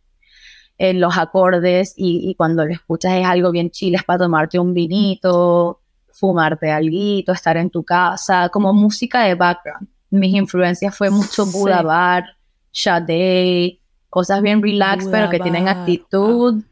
[0.79, 4.75] en los acordes y, cuando lo escuchas es algo bien chile, es para tomarte un
[4.75, 5.81] vinito,
[6.13, 9.89] fumarte algo, estar en tu casa, como música de background.
[10.11, 12.25] Mis influencias fue mucho Buda Bar,
[12.73, 13.81] Sade,
[14.11, 16.63] cosas bien relax, pero que tienen actitud.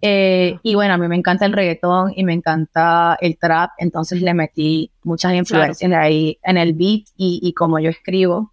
[0.00, 4.22] Eh, y bueno, a mí me encanta el reggaetón y me encanta el trap, entonces
[4.22, 8.52] le metí muchas influencias ahí en el beat y, y como yo escribo.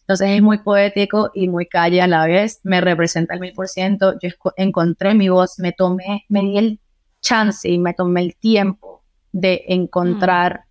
[0.00, 3.68] Entonces es muy poético y muy calle a la vez, me representa el mil por
[3.68, 6.80] ciento, yo encontré mi voz, me tomé, me di el
[7.20, 10.64] chance y me tomé el tiempo de encontrar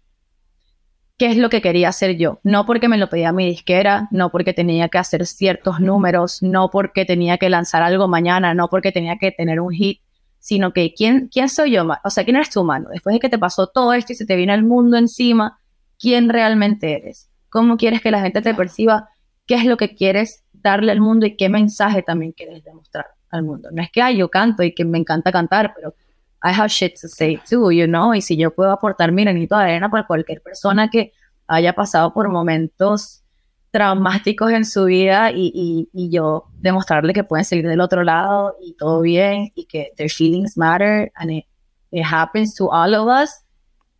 [1.22, 2.40] qué es lo que quería hacer yo.
[2.42, 6.72] No porque me lo pedía mi disquera, no porque tenía que hacer ciertos números, no
[6.72, 10.02] porque tenía que lanzar algo mañana, no porque tenía que tener un hit,
[10.40, 12.90] sino que quién, quién soy yo, o sea, quién eres tu mano.
[12.90, 15.60] Después de que te pasó todo esto y se te viene el mundo encima,
[16.00, 17.30] ¿quién realmente eres?
[17.50, 19.10] ¿Cómo quieres que la gente te perciba?
[19.46, 23.44] qué es lo que quieres darle al mundo y qué mensaje también quieres demostrar al
[23.44, 23.70] mundo.
[23.72, 25.94] No es que yo canto y que me encanta cantar, pero
[26.44, 29.56] I have shit to say too, you know, y si yo puedo aportar mi granito
[29.58, 31.14] de arena para cualquier persona que
[31.48, 33.22] haya pasado por momentos
[33.72, 39.02] traumáticos en su vida y, yo demostrarle que pueden seguir del otro lado y todo
[39.02, 41.46] bien y que their feelings matter and it,
[42.04, 43.46] happens to all of us.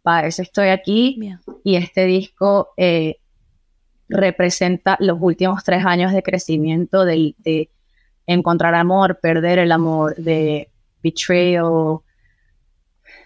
[0.02, 1.20] Para eso estoy aquí
[1.64, 3.18] y este disco eh,
[4.10, 7.70] representa los últimos tres años de crecimiento de, de
[8.26, 10.70] encontrar amor, perder el amor, de
[11.04, 12.00] betrayal,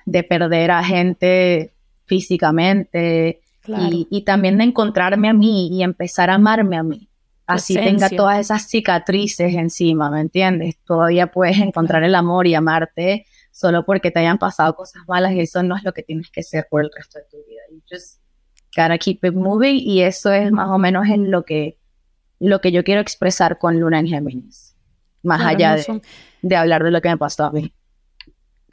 [0.06, 1.74] de perder a gente
[2.06, 7.10] físicamente y, también de encontrarme a mí y empezar a amarme a mí.
[7.47, 10.78] Así tenga todas esas cicatrices encima, ¿me entiendes?
[10.86, 15.41] Todavía puedes encontrar el amor y amarte solo porque te hayan pasado cosas malas y
[15.41, 17.62] eso no es lo que tienes que ser por el resto de tu vida
[18.76, 21.78] gotta keep it moving y eso es más o menos en lo que,
[22.39, 24.76] lo que yo quiero expresar con Luna en Géminis,
[25.24, 25.78] más allá
[26.41, 27.74] de, hablar de lo que me pasó a mí.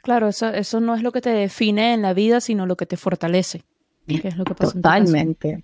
[0.03, 2.85] Claro, eso, eso no es lo que te define en la vida, sino lo que
[2.85, 3.63] te fortalece.
[4.05, 5.63] Que es lo que pasa Totalmente.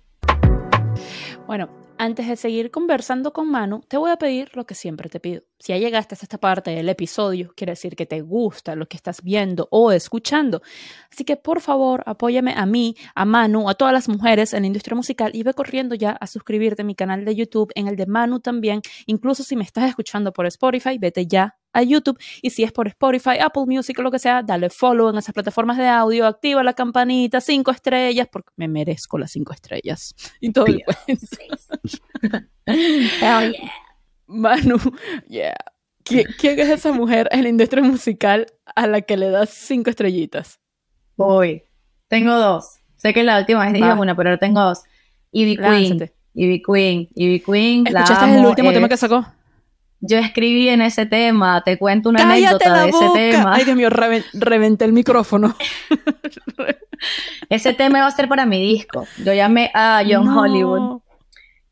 [1.46, 1.68] bueno,
[1.98, 5.42] antes de seguir conversando con Manu, te voy a pedir lo que siempre te pido.
[5.60, 8.96] Si ya llegaste hasta esta parte del episodio, quiere decir que te gusta lo que
[8.96, 10.62] estás viendo o escuchando.
[11.12, 14.68] Así que por favor, apóyame a mí, a Manu, a todas las mujeres en la
[14.68, 17.96] industria musical y ve corriendo ya a suscribirte a mi canal de YouTube, en el
[17.96, 18.80] de Manu también.
[19.04, 22.88] Incluso si me estás escuchando por Spotify, vete ya a YouTube y si es por
[22.88, 26.62] Spotify, Apple Music o lo que sea, dale follow en esas plataformas de audio, activa
[26.62, 30.14] la campanita, cinco estrellas, porque me merezco las cinco estrellas.
[30.40, 30.82] Y todo el
[32.66, 33.89] Hell yeah.
[34.30, 34.78] Manu,
[35.28, 35.54] yeah.
[36.04, 40.58] ¿Quién es esa mujer en la industria musical a la que le das cinco estrellitas?
[41.16, 41.62] Voy.
[42.08, 42.80] Tengo dos.
[42.96, 44.82] Sé que la última vez dije una, pero ahora tengo dos.
[45.32, 46.10] Ivy Queen.
[46.34, 47.08] Ivy Queen.
[47.14, 47.86] Ivy Queen.
[47.86, 49.24] ¿Escuchaste el último tema que sacó?
[50.00, 53.54] Yo escribí en ese tema, te cuento una anécdota de ese tema.
[53.54, 55.54] Ay, Dios mío, reventé el micrófono.
[57.50, 59.06] ese tema va a ser para mi disco.
[59.22, 61.02] Yo llamé a John Hollywood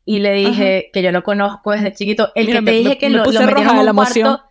[0.09, 2.31] y le dije que yo lo conozco desde chiquito.
[2.33, 4.41] El que te dije que lo, metieron en un cuarto,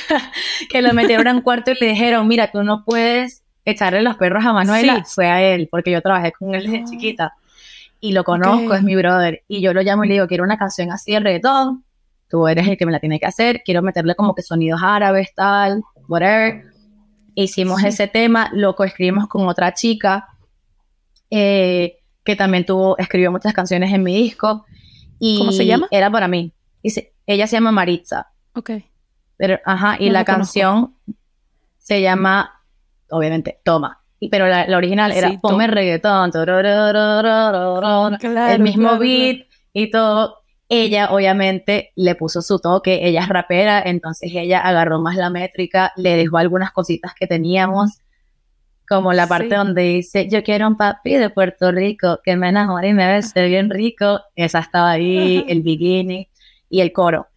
[0.70, 4.16] que lo metieron en un cuarto y le dijeron, mira, tú no puedes echarle los
[4.16, 6.84] perros a Manuela, fue a él, porque yo trabajé con él desde ah.
[6.90, 7.34] chiquita
[8.00, 9.42] y lo conozco, es mi brother.
[9.48, 11.84] Y yo lo llamo y le digo, quiero una canción así de reggaetón,
[12.30, 15.34] tú eres el que me la tiene que hacer, quiero meterle como que sonidos árabes,
[15.34, 16.64] tal, whatever.
[17.34, 20.26] Hicimos ese tema, lo coescribimos con otra chica
[21.30, 24.64] eh, que también tuvo, escribió muchas canciones en mi disco.
[25.18, 25.88] Y ¿Cómo se llama?
[25.90, 26.52] Era para mí.
[26.82, 28.28] ella se llama Maritza.
[28.54, 28.70] Ok.
[29.36, 30.94] Pero, ajá, y la, canción
[31.78, 32.62] se llama,
[33.10, 34.02] obviamente, Toma.
[34.30, 35.38] pero la, original era sí,
[35.68, 36.32] reggaetón,
[38.50, 40.38] el mismo beat y todo.
[40.68, 45.92] Ella obviamente le puso su toque, ella es rapera, entonces ella agarró más la métrica,
[45.96, 48.00] le dejó algunas cositas que teníamos,
[48.88, 52.88] como la parte donde dice, yo quiero un papi de Puerto Rico, que me enamore
[52.88, 56.26] y me bese bien rico, esa estaba ahí, el beginning
[56.68, 57.28] y el coro.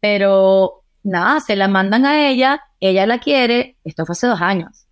[0.00, 4.86] Pero nada, se la mandan a ella, ella la quiere, esto fue hace dos años,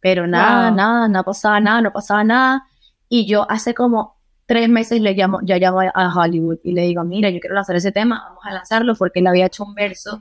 [0.00, 2.64] pero nada, nada, no pasaba nada, no pasaba nada.
[3.08, 7.04] Y yo hace como tres meses le llamo, ya llamo a Hollywood y le digo,
[7.04, 10.20] mira, yo quiero lanzar ese tema, vamos a lanzarlo porque él había hecho un verso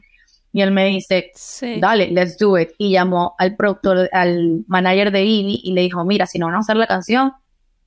[0.54, 1.32] y él me dice,
[1.80, 2.70] dale, let's do it.
[2.78, 6.56] Y llamó al productor, al manager de Ivy y le dijo, mira, si no van
[6.56, 7.34] a usar la canción,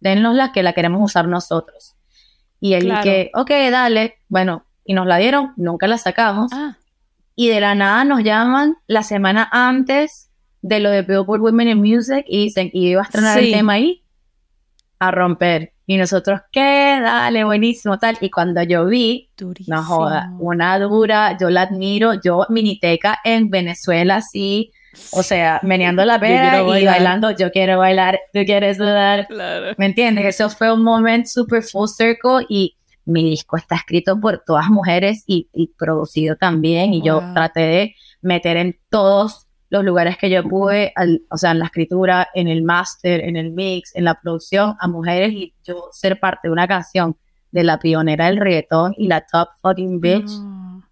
[0.00, 1.94] la que la queremos usar nosotros.
[2.58, 6.52] Y él dije, ok, dale, bueno, y nos la dieron, nunca la sacamos.
[6.52, 6.76] Ah.
[7.36, 10.30] Y de la nada nos llaman la semana antes
[10.62, 13.74] de lo de Billboard Women in Music y dicen, y iba a estrenar el tema
[13.74, 14.02] ahí,
[14.98, 15.72] a romper.
[15.86, 16.98] Y nosotros, ¿qué?
[17.00, 18.18] Dale, buenísimo, tal.
[18.20, 19.30] Y cuando yo vi,
[19.68, 24.72] no joda, una dura, yo la admiro, yo miniteca en Venezuela, sí,
[25.12, 29.28] o sea, meneando la pera y bailando, yo quiero bailar, tú quieres dudar.
[29.76, 30.24] ¿Me entiendes?
[30.26, 35.24] Eso fue un momento super full circle y mi disco está escrito por todas mujeres
[35.26, 36.94] y, producido también.
[36.94, 40.92] Y yo traté de meter en todos los lugares que yo pude,
[41.30, 44.88] o sea, en la escritura, en el máster, en el mix, en la producción, a
[44.88, 47.16] mujeres y yo ser parte de una canción
[47.50, 50.30] de la pionera del reggaetón y la top fucking bitch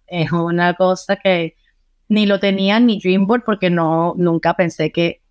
[0.07, 1.55] es una cosa que
[2.07, 5.21] ni lo tenía ni Dreamboard porque no, nunca pensé que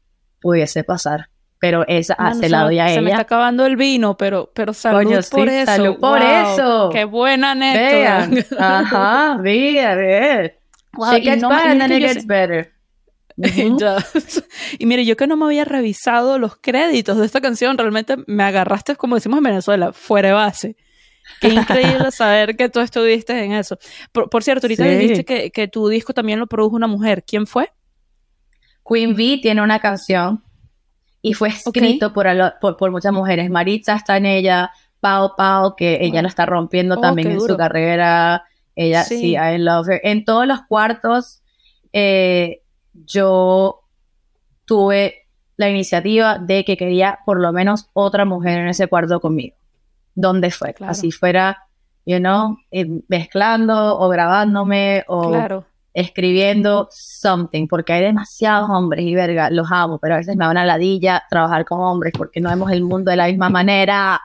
[0.41, 1.29] pudiese pasar.
[1.61, 2.95] Pero esa ah, se la doy a ella.
[2.97, 5.73] Se me está acabando el vino, pero, pero salud por eso.
[5.73, 6.91] Salud por eso.
[6.93, 8.29] Qué buena neta.
[8.59, 10.53] Ajá, vean, vean.
[10.93, 12.74] Wow, gets and then it gets better.
[14.79, 18.45] y mire, yo que no me había revisado los créditos de esta canción, realmente me
[18.45, 20.77] agarraste, como decimos en Venezuela, fuera de base.
[21.41, 23.79] Qué increíble saber que tú estuviste en eso.
[24.13, 27.25] Por, cierto, ahorita dijiste que, que, tu disco también lo produjo una mujer.
[27.27, 27.73] ¿Quién fue?
[28.87, 30.45] Queen V tiene una canción
[31.23, 32.27] y fue escrito por,
[32.61, 33.51] por, muchas mujeres.
[33.51, 34.71] Maritza está en ella,
[35.01, 38.45] Pau Pau, que ella lo está rompiendo oh, también en su carrera.
[38.77, 39.35] Ella, sí.
[39.35, 40.01] I love her.
[40.05, 41.43] En todos los cuartos,
[41.95, 42.61] eh,
[42.95, 43.81] yo
[44.65, 45.25] tuve
[45.57, 49.57] la iniciativa de que quería por lo menos otra mujer en ese cuarto conmigo.
[50.15, 50.75] ¿Dónde fue?
[50.81, 51.65] Así fuera,
[52.07, 59.49] you know, eh, mezclando o grabándome o escribiendo something, porque hay demasiados hombres y verga,
[59.51, 62.71] los amo, pero a veces me da una ladilla trabajar con hombres porque no vemos
[62.73, 64.21] el mundo de la misma manera.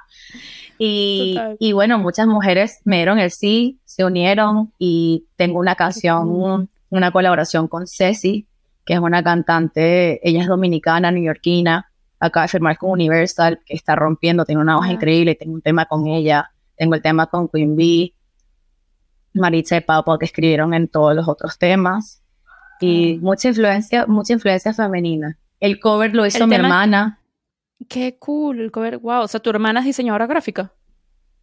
[0.80, 6.70] Y, y bueno, muchas mujeres me dieron el sí, se unieron y tengo una canción,
[6.90, 8.48] una colaboración con Ceci,
[8.90, 13.96] que es una cantante, ella es dominicana, neoyorquina, acaba de firmar con Universal, que está
[13.96, 14.92] rompiendo, tiene una voz ah.
[14.92, 18.16] increíble, tengo un tema con ella, tengo el tema con Queen Bee,
[19.36, 22.24] Maritza y Papa, que escribieron en todos los otros temas,
[22.82, 23.20] y ah.
[23.22, 25.38] mucha influencia, mucha influencia femenina.
[25.60, 27.20] El cover lo hizo mi hermana.
[27.88, 30.74] Qué cool, el cover, wow, o sea, tu hermana es diseñadora gráfica.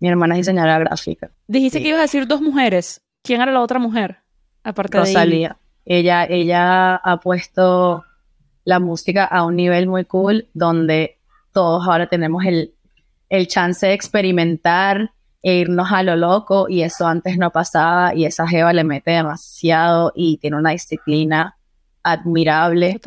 [0.01, 1.31] Mi hermana es diseñadora gráfica.
[1.47, 3.03] Dijiste que ibas a decir dos mujeres.
[3.23, 4.25] ¿Quién era la otra mujer?
[4.65, 5.61] Aparte Rosalía.
[5.87, 8.05] Ella, ella ha puesto
[8.65, 11.19] la música a un nivel muy cool donde
[11.53, 12.75] todos ahora tenemos el,
[13.31, 15.13] el chance de experimentar
[15.43, 19.13] e irnos a lo loco y eso antes no pasaba y esa jeva le mete
[19.13, 21.57] demasiado y tiene una disciplina
[22.03, 23.01] admirable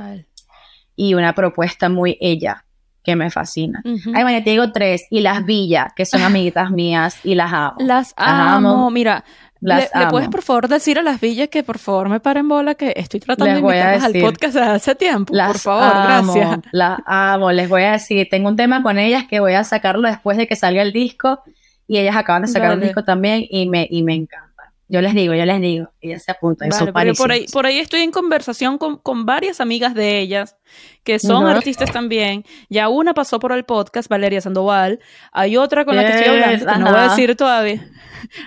[0.96, 2.64] y una propuesta muy ella
[3.04, 3.82] que me fascina.
[3.86, 7.76] Ay, bueno, te digo tres y las Villas, que son amiguitas mías y las amo.
[7.80, 8.90] Las amo.
[8.90, 9.26] Mira,
[9.62, 12.94] le, puedes por favor decir a las villas que por favor me paren bola que
[12.96, 15.34] estoy tratando de invitarlas al podcast hace tiempo?
[15.34, 16.60] por favor, gracias.
[16.72, 20.08] Las amo, les voy a decir, tengo un tema con ellas que voy a sacarlo
[20.08, 21.44] después de que salga el disco
[21.88, 24.49] y ellas acaban de sacar un disco también y me, y me encanta.
[24.92, 25.92] Yo les digo, yo les digo.
[26.02, 26.66] Ya se apunta.
[26.92, 30.58] Vale, por, ahí, por ahí estoy en conversación con, con varias amigas de ellas
[31.04, 32.44] que son artistas también.
[32.70, 35.00] Ya una pasó por el podcast, Valeria Sandoval.
[35.32, 37.88] Hay otra con la que estoy hablando, no voy a decir todavía.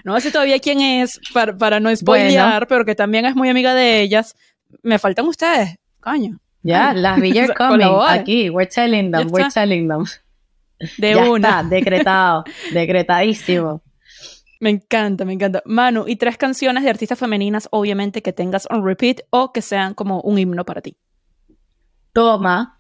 [0.05, 3.37] No voy a decir todavía quién es para, para no spoilear, pero que también es
[3.37, 4.37] muy amiga de ellas.
[4.83, 6.41] Me faltan ustedes, coño.
[6.65, 8.51] Ya, las villas coming aquí.
[8.51, 10.05] We're telling them, we're telling them.
[10.99, 11.61] De una.
[11.61, 13.81] Está, decretado, decretadísimo.
[14.63, 15.61] Me encanta, me encanta.
[15.67, 19.93] Manu, y tres canciones de artistas femeninas, obviamente, que tengas on repeat o que sean
[19.93, 20.97] como un himno para ti.
[22.13, 22.79] Toma,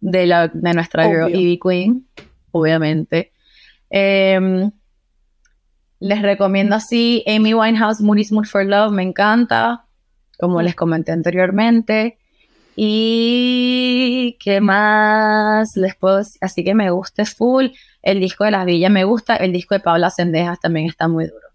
[0.00, 2.06] de, la, de nuestra girl Evie Queen,
[2.50, 3.32] obviamente.
[3.90, 4.70] Em,
[6.00, 9.84] les recomiendo así Amy Winehouse, Smooth for Love, me encanta,
[10.38, 12.16] como les comenté anteriormente.
[12.80, 16.38] Y qué más les puedo decir?
[16.40, 17.70] Así que me gusta full.
[18.02, 19.34] El disco de Las Villas me gusta.
[19.34, 21.48] El disco de Paula Sendejas también está muy duro.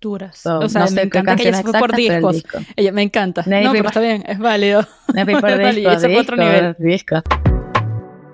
[0.00, 0.44] Duras.
[0.44, 2.44] o sea, me encanta que ella fue por discos.
[2.74, 3.44] Ella me encanta.
[3.46, 4.84] no, pero está bien, es válido.
[5.14, 6.74] Me fui por disco, disco, otro nivel.
[6.80, 7.22] Disco.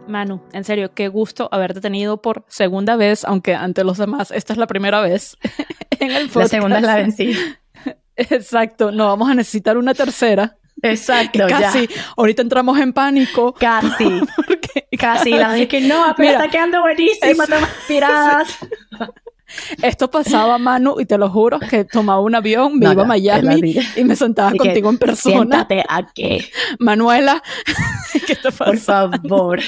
[0.08, 4.54] Manu, en serio, qué gusto haberte tenido por segunda vez, aunque ante los demás esta
[4.54, 5.36] es la primera vez
[6.00, 6.36] en el podcast.
[6.36, 7.38] La segunda es la vencida.
[8.16, 10.56] Exacto, no vamos a necesitar una tercera.
[10.80, 11.88] Exacto, casi.
[12.16, 13.52] Ahorita entramos en pánico.
[13.54, 14.20] Casi.
[14.98, 15.30] casi.
[15.30, 17.50] La dije que no, pero está quedando buenísima, es...
[17.50, 18.58] inspiradas.
[19.82, 23.76] Esto pasaba, Manu, y te lo juro que tomaba un avión, me iba a Miami
[23.96, 25.36] y me sentaba contigo en persona.
[25.36, 26.38] Siéntate aquí.
[26.78, 27.42] Manuela,
[28.26, 28.64] ¿qué te pasa?
[28.64, 29.60] Por favor.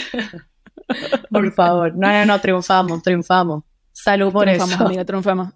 [1.30, 1.94] Por favor.
[1.94, 3.64] No, no, no, triunfamos, triunfamos.
[3.97, 4.86] Salud por triunfamos, eso.
[4.86, 5.53] amiga, triunfamos.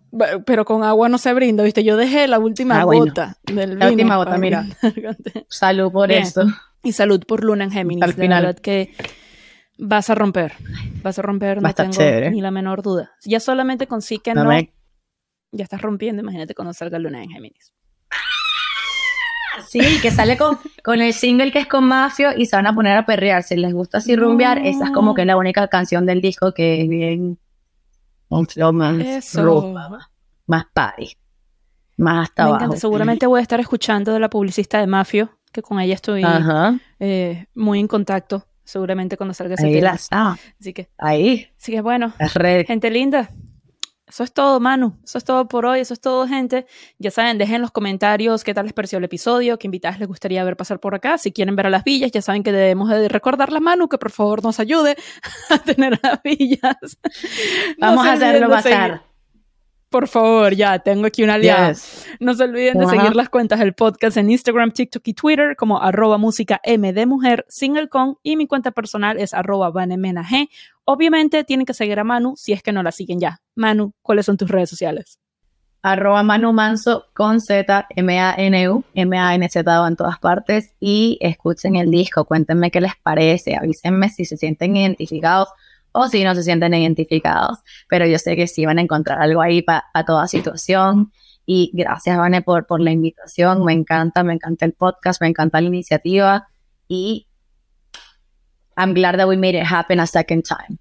[0.47, 1.83] Pero con agua no se brinda, ¿viste?
[1.83, 3.81] Yo dejé la última ah, gota del vino.
[3.81, 4.65] La última gota, mira.
[5.49, 6.45] salud por eso.
[6.85, 8.05] Y salud por Luna en Géminis.
[8.05, 8.45] Al final.
[8.45, 8.95] verdad que
[9.77, 10.55] vas a romper.
[11.03, 13.11] Vas a romper, no tengo ni la menor duda.
[13.25, 14.49] Ya solamente con sí que no,
[15.51, 17.75] ya estás rompiendo, imagínate cuando salga Luna en Géminis.
[19.67, 22.75] Sí, que sale con, con el single que es con Mafio y se van a
[22.75, 23.43] poner a perrear.
[23.43, 26.83] Si les gusta así rumbear, esa es como que la única canción del disco que
[26.83, 27.41] es bien
[28.73, 30.11] más
[30.47, 31.17] más party,
[31.97, 32.77] más hasta Me Encanta.
[32.77, 36.25] Seguramente voy a estar escuchando de la publicista de Mafio, que con ella estoy
[36.99, 38.47] eh, muy en contacto.
[38.65, 40.39] Seguramente cuando salga ese Ahí la está.
[40.61, 40.91] Así que.
[40.99, 41.49] Ahí.
[41.57, 42.13] Así que bueno.
[42.67, 43.31] Gente linda.
[44.09, 44.97] Eso es todo, Manu.
[45.05, 45.81] Eso es todo por hoy.
[45.81, 46.67] Eso es todo, gente.
[46.99, 50.09] Ya saben, dejen en los comentarios qué tal les pareció el episodio, qué invitadas les
[50.09, 51.19] gustaría ver pasar por acá.
[51.19, 53.99] Si quieren ver a las villas, ya saben que debemos de recordarle a Manu que
[53.99, 54.97] por favor nos ayude
[55.51, 56.99] a tener a las villas.
[57.79, 59.08] Vamos a hacerlo pasar.
[59.91, 61.73] Por favor, ya, tengo aquí una aliada.
[62.21, 65.81] No se olviden de seguir las cuentas del podcast en Instagram, TikTok y Twitter como
[65.81, 70.49] arroba música M de mujer sin el con y mi cuenta personal es arroba vanemenag.
[70.85, 73.41] Obviamente tienen que seguir a Manu si es que no la siguen ya.
[73.55, 75.19] Manu, ¿cuáles son tus redes sociales?
[75.81, 82.71] Arroba Manu Manso con Z, M-A-N-U, M-A-N-Z en todas partes y escuchen el disco, cuéntenme
[82.71, 85.49] qué les parece, avísenme si se sienten identificados
[85.99, 89.43] o si no se sienten identificados, pero yo sé que sí van a encontrar algo
[89.43, 91.13] ahí para toda situación.
[91.45, 93.65] Y gracias, Vane, por, por la invitación.
[93.65, 96.49] Me encanta, me encanta el podcast, me encanta la iniciativa.
[96.87, 97.27] Y
[98.77, 100.79] I'm glad that we made it happen a second time.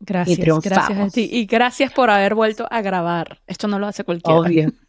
[0.00, 1.28] Gracias, gracias a ti.
[1.32, 3.40] Y gracias por haber vuelto a grabar.
[3.46, 4.38] Esto no lo hace cualquiera.
[4.38, 4.72] Obvio.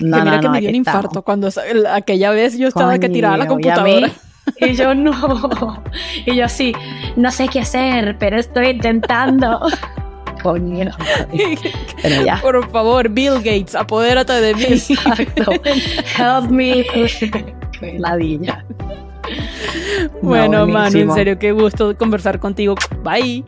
[0.00, 1.48] No, mira que me dio un infarto cuando
[1.90, 4.08] aquella vez yo estaba que tiraba la computadora.
[4.60, 5.82] Y yo no.
[6.26, 6.72] Y yo sí,
[7.16, 9.60] no sé qué hacer, pero estoy intentando.
[10.42, 10.90] Coño.
[12.02, 12.40] Pero ya.
[12.40, 14.62] Por favor, Bill Gates, apodérate de mí.
[14.68, 15.52] Exacto.
[16.16, 16.84] Help me.
[17.98, 18.64] Ladilla.
[20.22, 22.76] Bueno, Manu, en serio, qué gusto conversar contigo.
[23.02, 23.44] Bye.